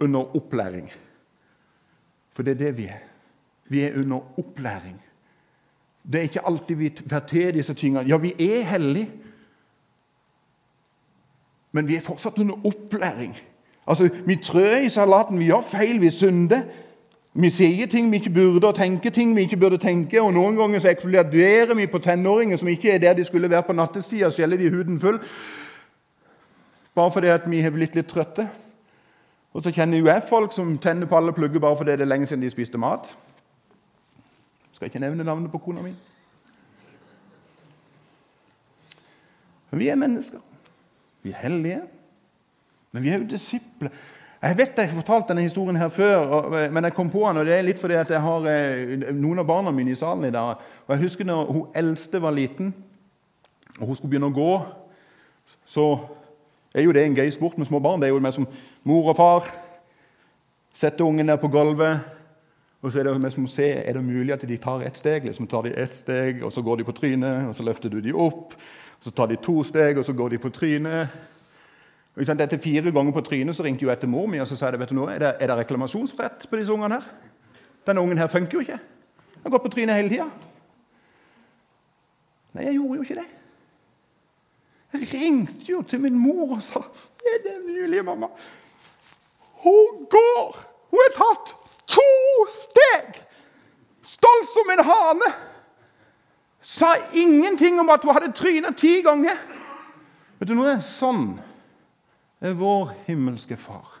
'under 0.00 0.36
opplæring'. 0.36 0.92
For 2.30 2.42
det 2.42 2.50
er 2.50 2.64
det 2.64 2.76
vi 2.76 2.84
er. 2.84 2.98
Vi 3.68 3.80
er 3.80 3.98
under 3.98 4.38
opplæring. 4.38 5.00
Det 6.12 6.14
er 6.14 6.22
ikke 6.22 6.46
alltid 6.46 6.76
vi 6.76 6.92
får 7.08 7.18
til 7.18 7.54
disse 7.54 7.74
tingene. 7.74 8.08
Ja, 8.08 8.16
vi 8.16 8.34
er 8.38 8.62
hellige, 8.62 9.10
men 11.74 11.88
vi 11.88 11.96
er 11.96 12.00
fortsatt 12.06 12.38
under 12.38 12.66
opplæring. 12.66 13.36
Altså, 13.86 14.08
Vi 14.26 14.36
trør 14.36 14.76
i 14.76 14.88
salaten, 14.88 15.38
vi 15.38 15.44
gjør 15.44 15.60
feil, 15.60 16.00
vi 16.00 16.10
synder. 16.10 16.62
Vi 17.34 17.50
sier 17.50 17.86
ting 17.86 18.10
vi 18.10 18.16
ikke 18.16 18.30
burde, 18.30 18.68
og 18.68 18.74
tenker 18.74 19.10
ting 19.10 19.36
vi 19.36 19.40
ikke 19.40 19.56
burde 19.56 19.78
tenke. 19.78 20.22
og 20.22 20.32
Noen 20.32 20.56
ganger 20.56 20.80
så 20.80 20.88
eksploderer 20.88 21.74
vi 21.74 21.86
på 21.86 21.98
tenåringer 21.98 22.56
som 22.56 22.68
ikke 22.68 22.90
er 22.90 22.98
der 22.98 23.14
de 23.14 23.24
skulle 23.24 23.50
være 23.50 23.62
på 23.62 23.72
nattestid, 23.72 24.22
og 24.24 24.32
skjeller 24.32 24.56
de 24.56 24.70
huden 24.70 25.00
full. 25.00 25.18
Bare 26.94 27.10
fordi 27.12 27.26
at 27.26 27.50
vi 27.50 27.60
har 27.60 27.70
blitt 27.70 27.96
litt 27.96 28.06
trøtte. 28.06 28.48
Og 29.52 29.62
så 29.62 29.72
kjenner 29.74 29.98
jo 29.98 30.06
jeg 30.06 30.22
folk 30.28 30.52
som 30.52 30.78
tenner 30.78 31.06
på 31.06 31.16
alle 31.16 31.32
plugger 31.32 31.60
bare 31.60 31.76
fordi 31.76 31.90
det 31.90 32.00
er 32.00 32.10
lenge 32.14 32.26
siden 32.26 32.42
de 32.42 32.50
spiste 32.50 32.78
mat. 32.78 33.16
Skal 34.72 34.86
ikke 34.86 34.98
nevne 34.98 35.24
navnet 35.24 35.50
på 35.50 35.58
kona 35.58 35.82
mi. 35.82 35.94
Men 39.70 39.80
vi 39.80 39.88
er 39.88 39.94
mennesker. 39.98 40.53
Vi 41.24 41.32
er 41.32 41.40
hellige. 41.40 41.80
Men 42.92 43.02
vi 43.02 43.10
er 43.10 43.18
jo 43.18 43.30
disipler. 43.30 43.90
Jeg 44.44 44.56
vet 44.58 44.76
jeg 44.76 44.90
har 44.90 44.98
fortalt 44.98 45.30
denne 45.30 45.42
historien 45.46 45.78
her 45.80 45.88
før, 45.88 46.68
men 46.70 46.84
jeg 46.84 46.92
kom 46.94 47.08
på 47.10 47.22
den, 47.24 47.40
og 47.40 47.46
det 47.48 47.54
er 47.56 47.62
litt 47.64 47.78
fordi 47.80 47.96
jeg 47.96 48.20
har 48.20 48.48
eh, 48.50 49.12
noen 49.16 49.40
av 49.40 49.46
barna 49.48 49.72
mine 49.72 49.94
i 49.94 49.96
salen 49.96 50.26
i 50.28 50.34
dag. 50.34 50.60
Og 50.84 50.92
Jeg 50.92 51.00
husker 51.06 51.24
når 51.24 51.52
hun 51.52 51.78
eldste 51.80 52.20
var 52.20 52.36
liten, 52.36 52.74
og 53.80 53.86
hun 53.86 53.96
skulle 53.96 54.12
begynne 54.12 54.28
å 54.28 54.36
gå. 54.36 54.50
Så 55.64 55.86
er 56.74 56.84
jo 56.84 56.92
det 56.92 57.06
en 57.06 57.16
gøy 57.16 57.32
sport 57.32 57.56
med 57.56 57.70
små 57.70 57.80
barn. 57.80 58.02
Det 58.02 58.10
er 58.10 58.12
jo 58.12 58.20
mer 58.20 58.36
som 58.36 58.46
mor 58.84 59.08
og 59.14 59.16
far 59.16 59.48
setter 60.74 61.08
ungen 61.08 61.26
ned 61.26 61.40
på 61.40 61.48
gulvet. 61.48 62.04
Og 62.84 62.92
så 62.92 63.00
er 63.00 63.08
det 63.08 63.16
mer 63.22 63.32
som 63.32 63.48
å 63.48 63.50
se 63.50 63.70
er 63.80 63.96
det 63.96 64.04
mulig 64.04 64.34
at 64.34 64.44
de 64.44 64.60
tar 64.60 64.84
ett 64.84 64.98
steg. 65.00 65.24
Liksom 65.24 65.48
tar 65.48 65.64
de 65.64 65.72
ett 65.72 65.94
steg, 65.96 66.44
og 66.44 66.52
så 66.52 66.62
går 66.62 66.82
de 66.82 66.88
på 66.90 66.98
trynet, 66.98 67.48
og 67.48 67.56
så 67.56 67.64
løfter 67.64 67.88
du 67.88 68.02
de 68.04 68.12
opp. 68.12 68.52
Så 69.04 69.12
tar 69.12 69.28
de 69.28 69.36
to 69.36 69.60
steg, 69.66 69.98
og 70.00 70.06
så 70.06 70.14
går 70.16 70.32
de 70.32 70.40
på 70.40 70.50
trynet. 70.54 71.12
Og 72.14 72.22
Etter 72.22 72.58
fire 72.62 72.92
ganger 72.94 73.12
på 73.12 73.24
trynet 73.26 73.56
så 73.56 73.64
ringte 73.66 73.84
jo 73.84 73.90
etter 73.92 74.08
mor 74.08 74.28
mi 74.30 74.38
og 74.40 74.46
så 74.48 74.56
sa 74.56 74.70
jeg, 74.70 74.78
vet 74.80 74.92
du 74.92 74.96
noe, 74.96 75.10
er 75.12 75.20
det, 75.20 75.32
er 75.42 75.50
det 75.50 75.56
reklamasjonsrett 75.58 76.46
på 76.48 76.60
disse 76.60 76.72
ungene. 76.72 77.00
her? 77.00 77.32
Denne 77.86 78.00
ungen 78.00 78.18
her 78.18 78.30
funker 78.30 78.58
jo 78.58 78.64
ikke. 78.64 78.78
Han 79.34 79.48
har 79.48 79.56
gått 79.56 79.66
på 79.66 79.72
trynet 79.74 79.98
hele 79.98 80.12
tida. 80.12 80.28
Nei, 82.54 82.68
jeg 82.68 82.78
gjorde 82.78 83.00
jo 83.00 83.06
ikke 83.06 83.18
det. 83.18 83.26
Jeg 84.94 85.08
ringte 85.10 85.72
jo 85.72 85.82
til 85.82 86.00
min 86.00 86.16
mor 86.18 86.54
og 86.54 86.62
sa 86.62 86.84
er 87.24 87.40
det 87.42 87.56
mulig, 87.66 88.04
mamma? 88.04 88.28
Hun 89.64 90.04
går! 90.12 90.60
Hun 90.92 91.02
er 91.02 91.14
tatt 91.16 91.54
to 91.90 92.10
steg! 92.52 93.18
Stolt 94.06 94.50
som 94.52 94.70
en 94.70 94.84
hane! 94.86 95.30
Sa 96.64 96.94
ingenting 97.12 97.76
om 97.80 97.90
at 97.92 98.02
hun 98.02 98.16
hadde 98.16 98.32
trynet 98.32 98.78
ti 98.80 99.02
ganger. 99.04 99.36
Vet 100.40 100.48
du 100.48 100.56
noe? 100.56 100.78
Sånn 100.80 101.34
er 102.44 102.56
vår 102.56 102.94
himmelske 103.06 103.58
far. 103.60 104.00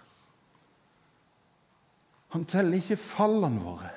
Han 2.34 2.46
teller 2.48 2.80
ikke 2.80 2.98
fallene 2.98 3.62
våre. 3.62 3.92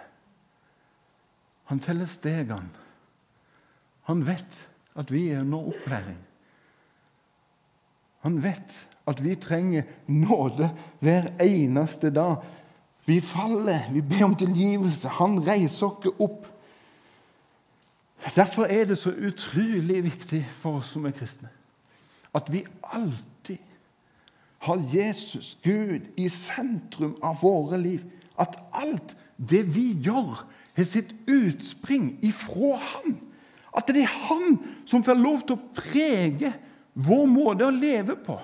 Han 1.72 1.80
teller 1.84 2.08
stegene. 2.08 2.86
Han 4.08 4.22
vet 4.28 4.60
at 5.00 5.12
vi 5.12 5.30
er 5.32 5.42
under 5.42 5.72
opplæring. 5.72 6.20
Han 8.24 8.38
vet 8.44 8.76
at 9.08 9.24
vi 9.24 9.36
trenger 9.40 9.88
nåde 10.12 10.70
hver 11.00 11.32
eneste 11.44 12.12
dag. 12.12 12.44
Vi 13.08 13.20
faller, 13.24 13.88
vi 13.92 14.02
ber 14.04 14.26
om 14.28 14.36
tilgivelse. 14.36 15.12
Han 15.20 15.40
reiser 15.48 15.88
oss 15.88 16.08
opp. 16.20 16.48
Derfor 18.36 18.64
er 18.66 18.86
det 18.86 18.98
så 18.98 19.12
utrolig 19.12 20.04
viktig 20.04 20.42
for 20.60 20.82
oss 20.82 20.92
som 20.94 21.06
er 21.06 21.16
kristne, 21.16 21.50
at 22.36 22.52
vi 22.54 22.66
alltid 22.84 23.58
har 24.60 24.82
Jesus, 24.94 25.58
Gud, 25.64 26.02
i 26.18 26.28
sentrum 26.30 27.16
av 27.24 27.42
våre 27.42 27.78
liv. 27.82 28.04
At 28.40 28.58
alt 28.74 29.16
det 29.38 29.64
vi 29.76 29.92
gjør, 30.04 30.44
har 30.78 30.86
sitt 30.86 31.14
utspring 31.30 32.18
ifra 32.26 32.76
Han. 32.78 33.20
At 33.78 33.88
det 33.88 34.04
er 34.04 34.16
Han 34.28 34.58
som 34.86 35.04
får 35.04 35.18
lov 35.18 35.46
til 35.46 35.58
å 35.58 35.70
prege 35.78 36.54
vår 36.94 37.26
måte 37.30 37.68
å 37.68 37.74
leve 37.74 38.18
på. 38.26 38.40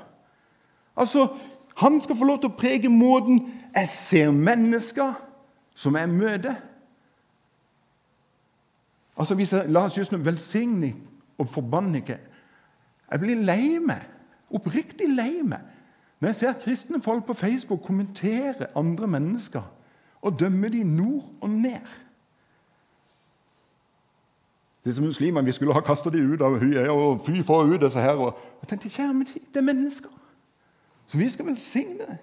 Altså, 0.95 1.27
Han 1.75 2.01
skal 2.01 2.15
få 2.15 2.25
lov 2.29 2.39
til 2.41 2.51
å 2.51 2.57
prege 2.57 2.89
måten 2.89 3.39
jeg 3.73 3.87
ser 3.89 4.31
mennesker 4.31 5.13
som 5.75 5.95
jeg 5.97 6.09
møter. 6.09 6.55
Altså, 9.17 9.35
hvis 9.35 9.53
jeg, 9.53 9.69
La 9.69 9.85
oss 9.85 9.97
just 9.97 10.11
nå 10.11 10.17
velsigne 10.17 10.93
og 11.37 11.49
forbanne 11.49 12.01
ikke. 12.01 12.17
Jeg 13.11 13.19
blir 13.19 13.43
lei 13.45 13.77
meg, 13.79 14.01
oppriktig 14.49 15.09
lei 15.13 15.41
meg, 15.45 15.61
når 16.19 16.31
jeg 16.31 16.35
ser 16.35 16.53
kristne 16.63 17.01
folk 17.01 17.25
på 17.25 17.33
Facebook 17.33 17.83
kommentere 17.85 18.71
andre 18.75 19.07
mennesker 19.07 19.61
og 20.21 20.39
dømme 20.39 20.69
de 20.69 20.83
nord 20.83 21.25
og 21.41 21.49
ned. 21.49 21.89
Disse 24.85 25.01
muslimene, 25.01 25.45
Vi 25.45 25.51
skulle 25.51 25.73
ha 25.73 25.79
kasta 25.79 26.09
dem 26.09 26.33
ut 26.33 26.41
av 26.41 26.59
huet, 26.59 26.89
og 26.89 27.21
fy 27.25 27.43
få 27.43 27.63
ut 27.63 27.81
disse 27.81 27.99
her. 27.99 28.19
Og 28.19 28.39
jeg 28.61 28.67
tenkte, 28.67 28.89
kjære 28.89 29.13
min 29.13 29.25
tid, 29.25 29.41
Det 29.53 29.57
er 29.57 29.61
mennesker. 29.73 30.09
Så 31.07 31.17
vi 31.17 31.29
skal 31.29 31.45
velsigne. 31.45 32.07
Og 32.09 32.17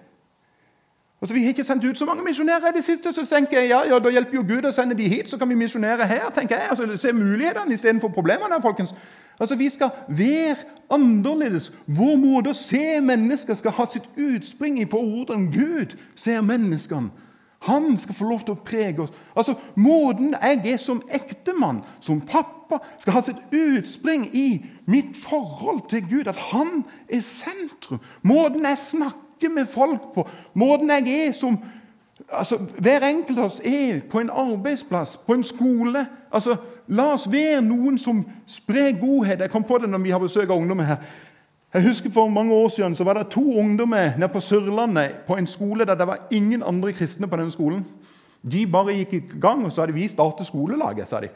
så 1.27 1.33
Vi 1.33 1.41
har 1.41 1.49
ikke 1.49 1.63
sendt 1.63 1.85
ut 1.85 1.97
så 1.97 2.05
mange 2.05 2.23
misjonærer 2.23 2.67
i 2.67 2.75
det 2.75 2.83
siste, 2.83 3.13
så 3.13 3.25
tenker 3.25 3.59
jeg, 3.59 3.69
ja, 3.69 3.83
ja, 3.85 3.99
da 3.99 4.09
hjelper 4.09 4.35
jo 4.35 4.41
Gud 4.41 4.65
å 4.65 4.71
sende 4.73 4.97
de 4.97 5.09
hit, 5.09 5.29
så 5.29 5.37
kan 5.37 5.49
vi 5.49 5.55
misjonere 5.55 6.07
her. 6.09 6.29
tenker 6.33 6.55
jeg, 6.55 6.69
altså 6.69 6.97
Se 6.97 7.13
mulighetene 7.13 7.73
istedenfor 7.73 8.07
problemene. 8.07 8.61
folkens. 8.61 8.93
Altså, 9.39 9.55
Vi 9.55 9.69
skal 9.69 9.89
være 10.07 10.55
annerledes. 10.89 11.71
Vår 11.87 12.15
måte 12.17 12.49
å 12.49 12.57
se 12.57 13.01
mennesker 13.01 13.53
skal 13.53 13.71
ha 13.71 13.85
sitt 13.85 14.09
utspring 14.17 14.79
i 14.81 14.85
hvordan 14.85 15.51
Gud 15.51 15.97
ser 16.15 16.41
menneskene. 16.41 17.11
Han 17.61 17.99
skal 17.99 18.15
få 18.15 18.25
lov 18.25 18.39
til 18.39 18.55
å 18.55 18.63
prege 18.65 19.03
oss. 19.03 19.09
Altså, 19.35 19.53
Måten 19.75 20.35
jeg 20.41 20.73
er 20.73 20.77
som 20.77 21.01
ektemann, 21.09 21.83
som 21.99 22.21
pappa, 22.21 22.79
skal 22.99 23.13
ha 23.13 23.21
sitt 23.21 23.37
utspring 23.53 24.29
i 24.33 24.65
mitt 24.85 25.17
forhold 25.17 25.89
til 25.89 26.01
Gud. 26.09 26.27
At 26.27 26.37
han 26.37 26.83
er 27.09 27.19
sentrum. 27.21 27.99
Måten 28.23 28.65
jeg 28.65 28.77
snakker 28.77 29.30
med 29.49 29.65
folk 29.65 30.13
på, 30.13 30.27
måten 30.53 30.89
jeg 30.89 31.27
er 31.27 31.31
som 31.31 31.57
altså, 32.29 32.57
Hver 32.57 33.07
enkelt 33.07 33.39
av 33.39 33.45
oss 33.45 33.61
er 33.65 34.01
på 34.09 34.19
en 34.19 34.29
arbeidsplass, 34.29 35.17
på 35.17 35.33
en 35.33 35.43
skole. 35.43 36.05
altså, 36.31 36.55
La 36.87 37.13
oss 37.13 37.31
være 37.31 37.61
noen 37.61 37.97
som 37.99 38.25
sprer 38.45 38.99
godhet. 38.99 39.39
Jeg 39.39 39.49
kom 39.49 39.63
på 39.63 39.77
det 39.77 39.89
når 39.89 39.97
vi 39.97 40.11
har 40.11 40.19
besøk 40.19 40.49
av 40.49 40.57
ungdommer 40.57 40.83
her. 40.83 40.97
Jeg 41.73 41.83
husker 41.83 42.11
For 42.11 42.27
mange 42.27 42.53
år 42.53 42.69
siden 42.69 42.95
så 42.95 43.03
var 43.03 43.13
det 43.13 43.29
to 43.31 43.59
ungdommer 43.59 44.17
nede 44.17 44.31
på 44.33 44.39
Sørlandet 44.39 45.23
på 45.27 45.37
en 45.37 45.47
skole 45.47 45.85
der 45.85 45.95
det 45.95 46.07
var 46.07 46.27
ingen 46.31 46.63
andre 46.63 46.93
kristne 46.93 47.27
på 47.27 47.37
denne 47.37 47.51
skolen. 47.51 47.85
De 48.51 48.67
bare 48.67 48.95
gikk 48.97 49.13
i 49.13 49.39
gang, 49.41 49.65
og 49.65 49.71
så 49.71 49.81
hadde 49.81 49.93
vi 49.93 50.07
startet 50.07 50.47
skolelaget. 50.47 51.07
sa 51.07 51.21
de. 51.21 51.29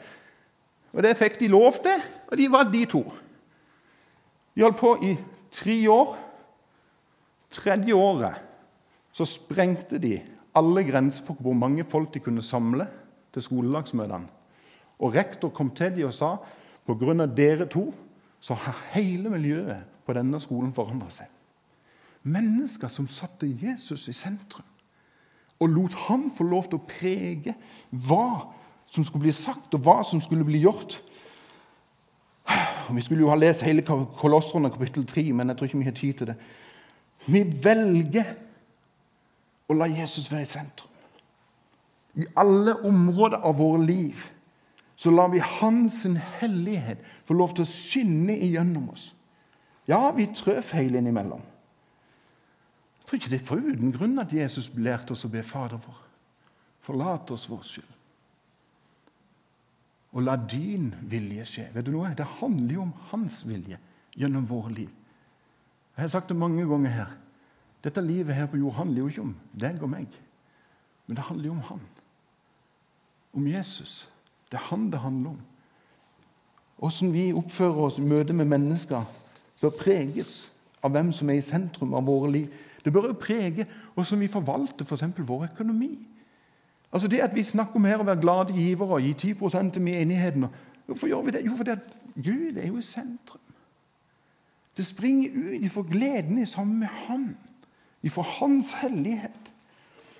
Og 0.92 1.02
Det 1.02 1.16
fikk 1.16 1.40
de 1.40 1.48
lov 1.48 1.72
til, 1.72 2.02
og 2.30 2.38
de 2.38 2.52
var 2.52 2.70
de 2.72 2.84
to. 2.84 3.12
De 4.56 4.62
holdt 4.62 4.76
på 4.76 4.96
i 5.02 5.16
tre 5.52 5.90
år. 5.90 6.25
Tredje 7.50 7.94
året 7.94 8.42
så 9.12 9.24
sprengte 9.28 9.98
de 10.02 10.18
alle 10.56 10.84
grenser 10.84 11.24
for 11.24 11.38
hvor 11.40 11.56
mange 11.56 11.84
folk 11.88 12.12
de 12.14 12.20
kunne 12.20 12.42
samle 12.42 12.86
til 13.34 13.42
skolelagsmøtene. 13.42 14.28
Og 14.98 15.14
rektor 15.14 15.52
kom 15.52 15.70
til 15.76 15.92
dem 15.96 16.08
og 16.08 16.14
sa 16.14 16.36
pga. 16.86 17.26
dere 17.26 17.66
to 17.66 17.92
så 18.40 18.54
har 18.54 18.84
hele 18.92 19.30
miljøet 19.30 19.84
på 20.06 20.12
denne 20.12 20.40
skolen 20.40 20.72
forandra 20.74 21.10
seg. 21.10 21.26
Mennesker 22.22 22.88
som 22.88 23.08
satte 23.08 23.46
Jesus 23.46 24.08
i 24.08 24.12
sentrum 24.12 24.64
og 25.60 25.68
lot 25.68 25.94
han 26.06 26.28
få 26.36 26.44
lov 26.44 26.68
til 26.68 26.78
å 26.78 26.86
prege 26.88 27.54
hva 27.90 28.52
som 28.92 29.04
skulle 29.04 29.26
bli 29.26 29.34
sagt, 29.34 29.74
og 29.74 29.82
hva 29.84 30.02
som 30.06 30.20
skulle 30.22 30.44
bli 30.46 30.60
gjort. 30.64 30.98
Vi 32.92 33.02
skulle 33.02 33.24
jo 33.24 33.30
ha 33.32 33.38
lest 33.38 33.64
hele 33.66 33.82
Kolosserne 33.82 34.70
kapittel 34.70 35.06
3, 35.08 35.24
men 35.34 35.50
jeg 35.50 35.58
tror 35.58 35.68
ikke 35.68 35.80
vi 35.80 35.88
har 35.88 35.96
tid 35.96 36.20
til 36.20 36.30
det. 36.30 36.36
Vi 37.26 37.42
velger 37.42 38.34
å 39.66 39.74
la 39.74 39.88
Jesus 39.90 40.28
være 40.30 40.46
i 40.46 40.50
sentrum. 40.50 40.92
I 42.16 42.24
alle 42.38 42.76
områder 42.86 43.42
av 43.44 43.58
våre 43.58 43.82
liv 43.84 44.22
så 44.96 45.10
lar 45.12 45.28
vi 45.28 45.42
Hans 45.44 46.06
hellighet 46.40 47.02
få 47.28 47.34
lov 47.36 47.52
til 47.52 47.66
å 47.66 47.68
skinne 47.68 48.38
igjennom 48.46 48.88
oss. 48.94 49.10
Ja, 49.86 50.08
vi 50.16 50.24
trør 50.32 50.62
feil 50.64 50.96
innimellom. 50.96 51.42
Jeg 52.96 53.10
tror 53.10 53.20
ikke 53.20 53.32
det 53.34 53.40
er 53.42 53.50
for 53.50 53.62
uten 53.62 53.92
grunn 53.94 54.16
at 54.18 54.32
Jesus 54.34 54.72
lærte 54.74 55.12
oss 55.14 55.26
å 55.28 55.30
be 55.30 55.44
Fader 55.46 55.78
vår. 55.82 56.00
Forlat 56.86 57.30
oss 57.34 57.44
vår 57.50 57.62
skyld. 57.68 57.92
Og 60.16 60.24
la 60.24 60.38
din 60.40 60.88
vilje 61.10 61.44
skje. 61.44 61.66
Vet 61.74 61.86
du 61.86 61.92
noe? 61.92 62.14
Det 62.16 62.26
handler 62.40 62.78
jo 62.78 62.86
om 62.86 62.94
hans 63.12 63.42
vilje 63.46 63.76
gjennom 64.16 64.46
våre 64.48 64.72
liv. 64.72 64.95
Jeg 65.96 66.02
har 66.02 66.08
sagt 66.12 66.28
det 66.28 66.36
mange 66.36 66.66
ganger 66.68 66.90
her. 66.90 67.12
Dette 67.84 68.02
livet 68.04 68.34
her 68.34 68.46
på 68.46 68.56
jord 68.60 68.74
handler 68.74 68.98
jo 68.98 69.08
ikke 69.08 69.24
om 69.24 69.34
deg 69.60 69.82
og 69.82 69.90
meg, 69.90 70.08
men 71.06 71.16
det 71.16 71.24
handler 71.24 71.46
jo 71.46 71.54
om 71.54 71.62
han. 71.70 71.84
Om 73.36 73.46
Jesus. 73.46 74.08
Det 74.50 74.58
er 74.58 74.68
han 74.68 74.90
det 74.90 75.00
handler 75.00 75.30
om. 75.30 75.40
Åssen 76.78 77.12
vi 77.14 77.30
oppfører 77.32 77.86
oss 77.86 77.98
i 77.98 78.04
møte 78.04 78.36
med 78.36 78.50
mennesker, 78.50 79.04
bør 79.60 79.72
preges 79.78 80.48
av 80.84 80.92
hvem 80.92 81.12
som 81.16 81.30
er 81.30 81.40
i 81.40 81.44
sentrum 81.44 81.94
av 81.96 82.04
våre 82.04 82.30
liv. 82.32 82.52
Det 82.84 82.92
bør 82.92 83.08
jo 83.10 83.18
prege 83.20 83.66
hvordan 83.94 84.20
vi 84.20 84.28
forvalter 84.30 84.84
f.eks. 84.84 85.06
For 85.16 85.30
vår 85.30 85.48
økonomi. 85.52 85.94
Altså 86.92 87.08
Det 87.08 87.20
at 87.20 87.34
vi 87.34 87.42
snakker 87.42 87.76
om 87.76 87.84
her 87.84 88.00
å 88.00 88.06
være 88.06 88.20
glade 88.20 88.54
givere 88.54 88.98
og 88.98 89.02
gi 89.02 89.12
10 89.32 89.72
til 89.72 89.82
menigheten 89.82 90.46
Hvorfor 90.86 91.08
gjør 91.10 91.22
vi 91.26 91.30
det? 91.34 91.46
Jo, 91.46 91.56
fordi 91.56 91.74
Gud 92.14 92.56
er 92.56 92.66
jo 92.68 92.78
i 92.78 92.82
sentrum. 92.82 93.45
Det 94.76 94.86
springer 94.86 95.30
ut 95.30 95.64
ifra 95.64 95.82
gleden 95.82 96.38
i 96.38 96.46
sammen 96.46 96.78
med 96.78 96.88
Han, 96.88 97.36
ifra 98.02 98.22
Hans 98.22 98.72
hellighet. 98.82 99.52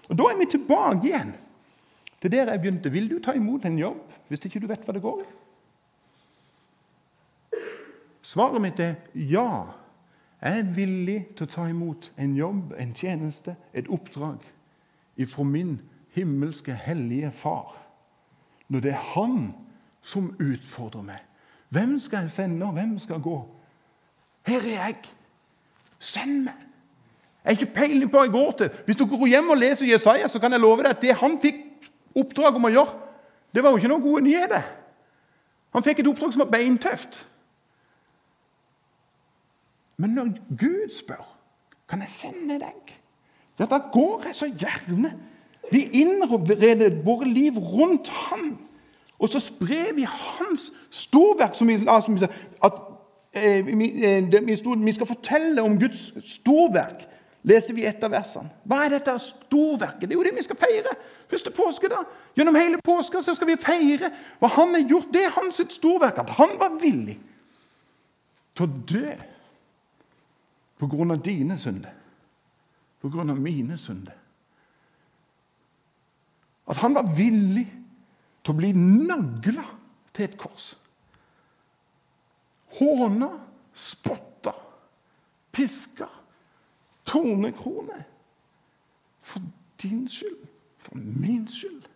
Og 0.09 0.19
Da 0.19 0.23
er 0.23 0.39
vi 0.39 0.47
tilbake 0.51 1.07
igjen 1.07 1.35
til 2.21 2.33
der 2.33 2.51
jeg 2.51 2.61
begynte. 2.61 2.93
Vil 2.93 3.11
du 3.11 3.19
ta 3.19 3.33
imot 3.33 3.65
en 3.65 3.79
jobb 3.79 4.13
hvis 4.29 4.45
ikke 4.45 4.61
du 4.61 4.67
vet 4.67 4.85
hva 4.85 4.95
det 4.95 5.03
går 5.03 5.21
i? 5.23 5.27
Svaret 8.23 8.63
mitt 8.63 8.81
er 8.81 8.95
ja. 9.15 9.67
Jeg 10.43 10.59
er 10.59 10.73
villig 10.75 11.21
til 11.37 11.47
å 11.47 11.51
ta 11.51 11.67
imot 11.71 12.11
en 12.19 12.35
jobb, 12.37 12.73
en 12.79 12.95
tjeneste, 12.95 13.57
et 13.73 13.89
oppdrag 13.89 14.43
ifra 15.17 15.45
min 15.45 15.79
himmelske, 16.15 16.75
hellige 16.75 17.31
Far. 17.31 17.77
Når 18.69 18.81
det 18.81 18.93
er 18.93 19.05
Han 19.15 19.55
som 20.03 20.35
utfordrer 20.39 21.03
meg. 21.03 21.23
Hvem 21.69 21.99
skal 21.99 22.27
jeg 22.27 22.31
sende, 22.31 22.67
og 22.67 22.73
hvem 22.73 22.99
skal 22.99 23.21
gå? 23.21 23.39
Her 24.47 24.63
er 24.63 24.73
jeg. 24.87 24.97
Send 25.99 26.45
meg. 26.47 26.65
Jeg 27.47 27.57
har 27.57 27.61
ikke 27.61 27.75
peiling 27.75 28.11
på 28.11 28.19
hva 28.19 28.27
jeg 28.27 28.35
går 28.35 28.51
til. 28.59 28.71
Hvis 28.87 28.99
du 28.99 29.05
går 29.07 29.27
hjem 29.31 29.53
og 29.55 29.61
leser 29.61 29.87
Jesaja, 29.87 30.29
så 30.29 30.41
kan 30.43 30.53
jeg 30.53 30.61
love 30.61 30.83
deg 30.83 30.97
at 30.97 31.03
det 31.03 31.15
han 31.21 31.39
fikk 31.43 31.63
oppdrag 32.17 32.59
om 32.59 32.67
å 32.67 32.73
gjøre, 32.75 32.97
det 33.55 33.63
var 33.63 33.73
jo 33.73 33.81
ikke 33.81 33.91
noen 33.93 34.05
gode 34.05 34.25
nyheter. 34.27 34.67
Han 35.77 35.85
fikk 35.85 36.03
et 36.03 36.11
oppdrag 36.11 36.35
som 36.35 36.43
var 36.43 36.51
beintøft. 36.53 37.21
Men 39.97 40.17
når 40.17 40.35
Gud 40.59 40.93
spør 40.93 41.23
kan 41.89 42.03
jeg 42.03 42.11
sende 42.11 42.59
deg, 42.61 42.95
ja, 43.61 43.69
da 43.71 43.79
går 43.93 44.27
jeg 44.29 44.37
så 44.37 44.49
gjerne. 44.51 45.13
Vi 45.71 45.85
innreder 46.03 46.99
våre 47.07 47.29
liv 47.31 47.59
rundt 47.59 48.09
ham. 48.09 48.57
Og 49.19 49.31
så 49.33 49.41
sprer 49.41 49.95
vi 49.97 50.05
Hans 50.05 50.73
storverk, 50.91 51.55
som 51.55 51.71
vi, 51.71 51.79
som 51.79 52.19
vi, 52.19 52.27
at, 52.27 52.75
eh, 52.75 52.96
vi, 53.37 54.05
eh, 54.05 54.77
vi 54.85 54.93
skal 54.97 55.07
fortelle 55.07 55.63
om 55.63 55.79
Guds 55.81 56.09
storverk 56.25 57.07
leste 57.47 57.75
vi 57.75 57.87
et 57.87 58.03
av 58.03 58.11
versene. 58.11 58.51
Hva 58.67 58.83
er 58.85 58.97
dette 58.97 59.15
storverket? 59.23 60.09
Det 60.09 60.17
er 60.17 60.19
jo 60.19 60.27
det 60.27 60.35
vi 60.35 60.45
skal 60.45 60.59
feire. 60.59 60.95
Første 61.31 61.53
påske 61.55 61.91
da. 61.91 62.03
Gjennom 62.37 62.59
hele 62.59 62.81
påska 62.85 63.23
skal 63.23 63.51
vi 63.53 63.59
feire 63.61 64.11
hva 64.41 64.51
han 64.57 64.75
har 64.75 64.83
gjort. 64.83 65.13
Det 65.15 65.23
er 65.29 65.35
hans 65.37 65.63
storverk. 65.77 66.19
At 66.25 66.35
han 66.41 66.57
var 66.59 66.75
villig 66.83 67.17
til 68.57 68.67
å 68.67 68.83
dø 68.91 69.15
på 70.81 70.89
grunn 70.91 71.15
av 71.15 71.23
dine 71.25 71.59
synder. 71.61 71.95
På 73.01 73.13
grunn 73.13 73.31
av 73.31 73.39
mine 73.41 73.79
synder. 73.79 74.17
At 76.67 76.83
han 76.83 76.97
var 76.97 77.07
villig 77.15 77.69
til 78.43 78.55
å 78.55 78.59
bli 78.59 78.73
nagla 78.75 79.63
til 80.17 80.27
et 80.27 80.37
kors. 80.41 80.73
Håna, 82.77 83.31
spotta, 83.75 84.53
piska 85.53 86.09
tornekrone. 87.07 88.05
For 89.21 89.41
din 89.83 90.09
skyld, 90.09 90.47
for 90.79 90.97
min 90.97 91.49
skyld. 91.49 91.87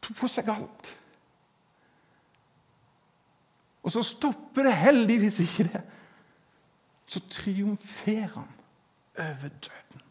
Tok 0.00 0.16
på 0.16 0.28
seg 0.28 0.48
alt. 0.52 0.94
Og 3.82 3.92
så 3.92 4.02
stopper 4.04 4.68
det 4.68 4.76
heldigvis 4.76 5.40
ikke 5.44 5.68
det. 5.72 5.82
Så 7.10 7.22
triumferer 7.32 8.28
han 8.34 8.50
over 9.18 9.48
døden. 9.48 10.04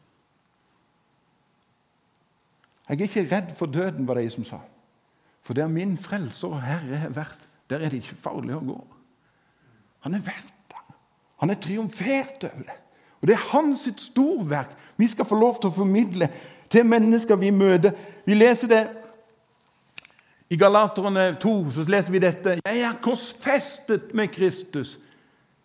Jeg 2.89 2.97
er 2.97 3.05
ikke 3.05 3.27
redd 3.35 3.51
for 3.55 3.69
døden, 3.69 4.07
var 4.07 4.17
det 4.17 4.25
jeg 4.25 4.31
som 4.39 4.47
sa. 4.49 4.59
For 5.45 5.53
der 5.53 5.69
min 5.69 5.97
frelser 5.97 6.47
og 6.47 6.63
Herre 6.65 6.97
har 7.05 7.13
vært, 7.13 7.45
der 7.69 7.85
er 7.85 7.93
det 7.93 8.01
ikke 8.01 8.17
farlig 8.17 8.57
å 8.57 8.63
gå. 8.65 8.79
Han 10.05 10.13
er 10.13 10.23
verdt 10.25 10.55
det. 10.71 10.95
Han 11.39 11.49
er 11.49 11.59
triumfert 11.61 12.43
over 12.43 12.63
det. 12.67 12.77
Og 13.21 13.27
Det 13.27 13.35
er 13.35 13.49
hans 13.51 13.89
storverk 13.97 14.71
vi 14.97 15.07
skal 15.07 15.25
få 15.25 15.35
lov 15.39 15.59
til 15.59 15.71
å 15.71 15.75
formidle 15.75 16.29
til 16.71 16.85
mennesker 16.85 17.39
vi 17.39 17.51
møter. 17.51 17.95
Vi 18.25 18.35
leser 18.35 18.67
det 18.67 18.81
i 20.49 20.57
Galaterne 20.57 21.35
2. 21.41 21.53
så 21.71 21.85
leser 21.87 22.11
vi 22.11 22.19
dette. 22.19 22.57
Jeg 22.65 22.81
er 22.81 22.99
korsfestet 23.01 24.13
med 24.13 24.31
Kristus. 24.33 24.97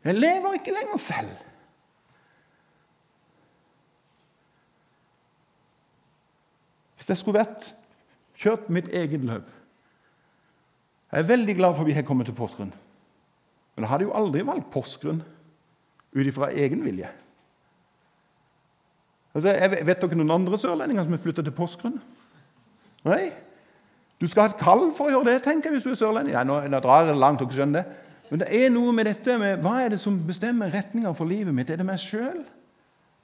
Jeg 0.04 0.14
lever 0.14 0.58
ikke 0.58 0.74
lenger 0.74 0.96
selv. 1.00 1.32
Hvis 6.96 7.08
jeg 7.08 7.20
skulle 7.20 7.40
vært 7.40 7.74
kjørt 8.40 8.70
mitt 8.72 8.88
eget 8.88 9.24
løp 9.24 9.50
Jeg 11.12 11.20
er 11.20 11.28
veldig 11.28 11.54
glad 11.56 11.74
for 11.74 11.84
at 11.84 11.86
vi 11.86 11.92
har 11.92 12.02
kommet 12.02 12.26
til 12.26 12.34
Porsgrunn. 12.34 12.72
Men 13.74 13.84
jeg 13.84 13.90
hadde 13.90 14.06
jo 14.06 14.14
aldri 14.14 14.44
valgt 14.46 14.70
Porsgrunn 14.72 15.22
ut 16.14 16.26
ifra 16.26 16.52
egen 16.54 16.84
vilje. 16.86 17.08
Altså, 19.34 19.50
jeg 19.50 19.86
vet 19.88 20.02
dere 20.02 20.18
noen 20.20 20.36
andre 20.36 20.58
sørlendinger 20.62 21.06
som 21.06 21.16
har 21.16 21.22
flytta 21.24 21.42
til 21.42 21.56
Porsgrunn? 21.56 21.96
Nei? 23.08 23.32
Du 24.22 24.28
skal 24.30 24.46
ha 24.46 24.52
et 24.52 24.60
kall 24.60 24.86
for 24.94 25.10
å 25.10 25.16
gjøre 25.16 25.32
det, 25.32 25.42
tenker 25.44 25.68
jeg, 25.68 25.80
hvis 25.80 25.88
du 25.88 25.90
er 25.92 25.98
sørlending. 25.98 26.36
Nei, 26.36 26.44
nå, 26.46 26.60
nå 26.70 26.80
drar 26.84 27.08
jeg 27.08 27.18
langt, 27.18 27.42
dere 27.42 27.58
skjønner 27.58 27.82
det. 27.82 28.02
Men 28.30 28.40
det 28.40 28.50
er 28.56 28.70
noe 28.72 28.92
med 28.96 29.08
dette 29.10 29.34
med 29.40 29.64
hva 29.64 29.74
er 29.82 29.92
det 29.92 29.98
som 30.00 30.16
bestemmer 30.26 30.70
retninga 30.72 31.10
for 31.18 31.28
livet 31.28 31.54
mitt. 31.54 31.68
Er 31.70 31.82
det 31.82 31.88
meg 31.88 32.00
sjøl? 32.00 32.44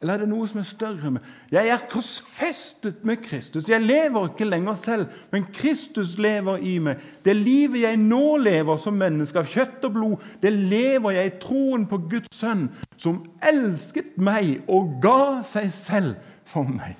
Eller 0.00 0.14
er 0.14 0.22
det 0.22 0.30
noe 0.30 0.46
som 0.48 0.62
er 0.62 0.64
større? 0.64 1.10
med? 1.12 1.24
Jeg 1.52 1.68
er 1.68 1.82
korsfestet 1.90 3.02
med 3.04 3.20
Kristus. 3.20 3.68
Jeg 3.68 3.84
lever 3.84 4.30
ikke 4.30 4.46
lenger 4.48 4.78
selv, 4.80 5.08
men 5.32 5.44
Kristus 5.52 6.14
lever 6.18 6.62
i 6.64 6.78
meg. 6.80 7.02
Det 7.24 7.34
livet 7.36 7.82
jeg 7.82 7.98
nå 8.00 8.38
lever 8.40 8.80
som 8.80 8.96
menneske 8.96 9.42
av 9.42 9.50
kjøtt 9.50 9.84
og 9.84 9.92
blod, 9.98 10.24
det 10.40 10.54
lever 10.56 11.18
jeg 11.18 11.28
i 11.28 11.34
troen 11.42 11.84
på 11.90 11.98
Guds 12.08 12.32
sønn, 12.32 12.70
som 12.96 13.20
elsket 13.44 14.16
meg 14.16 14.62
og 14.72 14.96
ga 15.04 15.42
seg 15.44 15.68
selv 15.74 16.16
for 16.48 16.64
meg. 16.64 16.96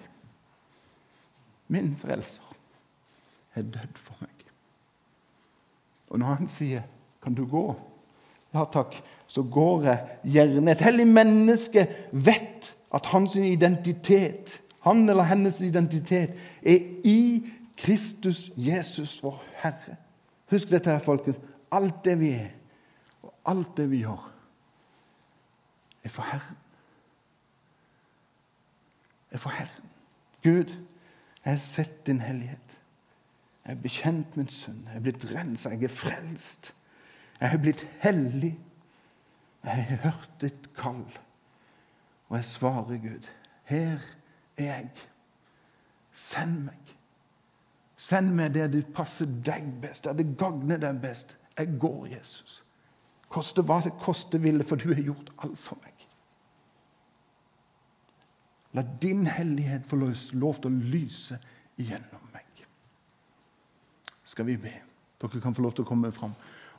Min 1.73 1.95
frelser 1.97 2.45
er 3.57 3.65
dødd 3.65 3.97
for 3.97 4.21
meg. 4.21 4.45
Og 6.11 6.19
når 6.19 6.35
han 6.35 6.49
sier 6.49 6.83
'Kan 7.23 7.35
du 7.35 7.47
gå?' 7.47 7.77
Ja 8.55 8.65
takk, 8.65 9.03
så 9.29 9.43
går 9.43 9.83
jeg 9.83 10.07
gjerne. 10.25 10.71
Et 10.71 10.81
hellig 10.81 11.07
menneske 11.07 11.87
vet 12.13 12.75
at 12.95 13.07
hans 13.07 13.37
identitet, 13.37 14.61
han 14.83 15.09
eller 15.09 15.23
hennes 15.23 15.61
identitet, 15.61 16.31
er 16.63 16.79
i 17.05 17.47
Kristus 17.77 18.51
Jesus, 18.57 19.23
vår 19.23 19.43
Herre. 19.63 19.97
Husk 20.51 20.71
dette, 20.71 20.91
her, 20.91 20.99
folkens. 20.99 21.37
Alt 21.73 22.05
det 22.05 22.17
vi 22.21 22.31
er, 22.31 22.49
og 23.23 23.35
alt 23.47 23.77
det 23.77 23.91
vi 23.91 24.03
gjør, 24.03 24.33
er 26.05 26.09
for 26.09 26.23
Herren. 26.23 26.57
er 29.31 29.39
for 29.39 29.51
Herren. 29.51 29.91
Gud, 30.43 30.75
jeg 31.45 31.53
har 31.53 31.57
sett 31.57 32.07
din 32.07 32.21
hellighet. 32.21 32.81
Jeg 33.67 33.73
er 33.73 33.83
bekjent 33.83 34.37
min 34.37 34.49
synd. 34.49 34.87
Jeg 34.89 34.97
er 34.97 35.05
blitt 35.05 35.27
rensa. 35.35 35.71
Jeg 35.71 35.85
er 35.85 35.95
frelst. 35.95 36.75
Jeg 37.41 37.53
er 37.55 37.63
blitt 37.63 37.87
hellig. 38.01 38.59
Jeg 39.65 39.85
har 39.85 39.97
hørt 40.09 40.31
ditt 40.41 40.71
kall. 40.75 41.05
Og 42.31 42.37
jeg 42.37 42.45
svarer 42.45 42.99
Gud, 43.03 43.29
her 43.65 43.99
er 44.57 44.65
jeg. 44.65 44.91
Send 46.13 46.65
meg. 46.65 46.97
Send 48.01 48.35
meg 48.35 48.55
det 48.55 48.71
det 48.73 48.87
passer 48.95 49.29
deg 49.47 49.67
best, 49.83 50.07
der 50.07 50.17
det 50.17 50.37
gagner 50.39 50.79
deg 50.81 51.01
best. 51.03 51.37
Jeg 51.59 51.75
går, 51.83 52.07
Jesus. 52.15 52.63
Koste 53.31 53.63
hva 53.67 53.81
det 53.85 53.93
koste 54.01 54.41
ville, 54.43 54.65
for 54.65 54.81
du 54.81 54.93
har 54.95 55.03
gjort 55.03 55.35
alt 55.45 55.59
for 55.59 55.79
meg. 55.83 56.07
La 58.73 58.87
din 59.03 59.27
hellighet 59.27 59.87
få 59.91 59.99
lov 59.99 60.63
til 60.63 60.71
å 60.71 60.91
lyse 60.95 61.39
gjennom 61.77 62.31
meg. 62.33 62.65
Skal 64.25 64.47
vi 64.47 64.57
be? 64.63 64.73
Dere 65.21 65.43
kan 65.43 65.55
få 65.55 65.67
lov 65.67 65.75
til 65.75 65.85
å 65.85 65.91
komme 65.91 66.13
fram. 66.15 66.33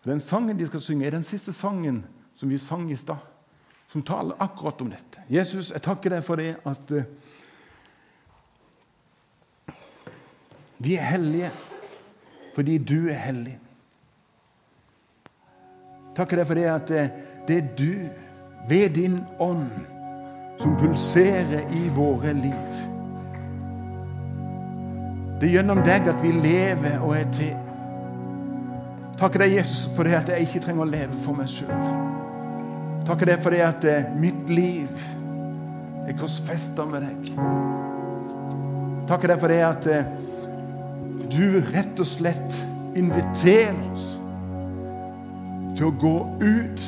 Den 0.06 0.24
sangen 0.24 0.58
de 0.58 0.66
skal 0.66 0.82
synge, 0.82 1.06
er 1.06 1.14
den 1.14 1.28
siste 1.28 1.54
sangen 1.54 2.02
som 2.40 2.50
vi 2.50 2.58
sang 2.58 2.88
i 2.92 2.98
stad, 2.98 3.20
som 3.92 4.04
taler 4.04 4.36
akkurat 4.40 4.82
om 4.82 4.90
dette. 4.90 5.24
Jesus, 5.30 5.72
jeg 5.72 5.84
takker 5.84 6.14
deg 6.14 6.24
for 6.24 6.40
det 6.40 6.54
at 6.68 6.94
uh, 6.96 7.04
vi 10.82 10.96
er 10.96 11.10
hellige 11.12 11.52
fordi 12.56 12.78
du 12.78 13.10
er 13.12 13.20
hellig. 13.20 13.58
Takker 16.16 16.40
deg 16.40 16.48
for 16.48 16.60
det 16.60 16.70
at 16.72 16.94
uh, 16.96 17.28
det 17.48 17.58
er 17.58 17.68
du, 17.76 17.94
ved 18.70 18.90
din 18.96 19.18
ånd, 19.42 19.68
som 20.62 20.76
pulserer 20.78 21.66
i 21.74 21.88
våre 21.90 22.34
liv. 22.38 22.82
Det 25.42 25.50
er 25.50 25.56
gjennom 25.58 25.82
deg 25.84 26.06
at 26.08 26.22
vi 26.22 26.32
lever 26.38 27.02
og 27.02 27.16
er 27.18 27.32
til. 27.34 27.58
Takker 29.18 29.42
deg, 29.42 29.58
Jesus, 29.58 29.88
for 29.96 30.06
det 30.06 30.20
at 30.22 30.30
jeg 30.30 30.46
ikke 30.46 30.62
trenger 30.68 30.86
å 30.86 30.92
leve 30.92 31.24
for 31.26 31.36
meg 31.38 31.50
sjøl. 31.50 31.74
Takker 33.08 33.32
deg 33.32 33.42
for 33.42 33.54
det 33.56 33.62
at 33.66 33.86
eh, 33.90 34.10
mitt 34.22 34.50
liv 34.52 35.06
er 36.08 36.18
korsfesta 36.20 36.86
med 36.90 37.06
deg. 37.06 37.32
Takker 39.10 39.34
deg 39.34 39.42
for 39.42 39.52
det 39.52 39.62
at 39.66 39.88
eh, 39.90 40.12
du 41.32 41.62
rett 41.72 42.02
og 42.02 42.08
slett 42.08 42.62
inviterer 42.98 43.78
oss 43.94 44.14
til 45.78 45.88
å 45.88 45.96
gå 46.02 46.16
ut 46.44 46.88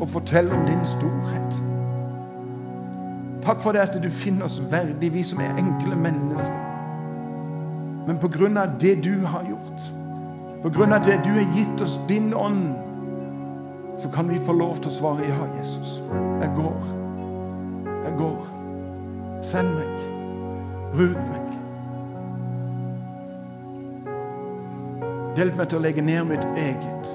og 0.00 0.08
fortelle 0.16 0.52
om 0.52 0.66
din 0.68 0.84
storhet. 0.88 1.60
Takk 3.44 3.60
for 3.60 3.76
det 3.76 3.84
at 3.84 3.96
du 4.00 4.08
finner 4.10 4.48
oss 4.48 4.60
verdig, 4.70 5.12
vi 5.14 5.22
som 5.24 5.40
er 5.44 5.56
enkle 5.60 5.96
mennesker. 5.96 6.62
Men 8.06 8.18
på 8.20 8.28
grunn 8.32 8.56
av 8.60 8.76
det 8.80 8.96
du 9.04 9.14
har 9.24 9.44
gjort, 9.48 9.92
på 10.64 10.72
grunn 10.72 10.92
av 10.96 11.04
det 11.04 11.18
du 11.24 11.30
har 11.36 11.56
gitt 11.56 11.80
oss 11.84 11.98
din 12.08 12.32
ånd, 12.36 12.72
så 14.04 14.10
kan 14.10 14.28
vi 14.28 14.38
få 14.38 14.52
lov 14.52 14.76
til 14.76 14.90
å 14.90 14.94
svare 14.94 15.24
ja, 15.24 15.46
Jesus. 15.56 15.94
Jeg 16.42 16.50
går. 16.58 16.88
Jeg 18.04 18.12
går. 18.18 18.50
Send 19.40 19.70
meg. 19.78 20.02
Bruk 20.92 21.16
meg. 21.30 21.46
Hjelp 25.40 25.56
meg 25.56 25.72
til 25.72 25.80
å 25.80 25.82
legge 25.86 26.04
ned 26.04 26.28
mitt 26.34 26.44
eget. 26.52 27.10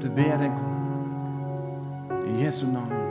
Det 0.00 0.16
ber 0.16 0.32
jeg 0.32 0.52
om. 0.56 0.76
I 2.24 2.40
Jesu 2.46 2.64
navn. 2.72 3.03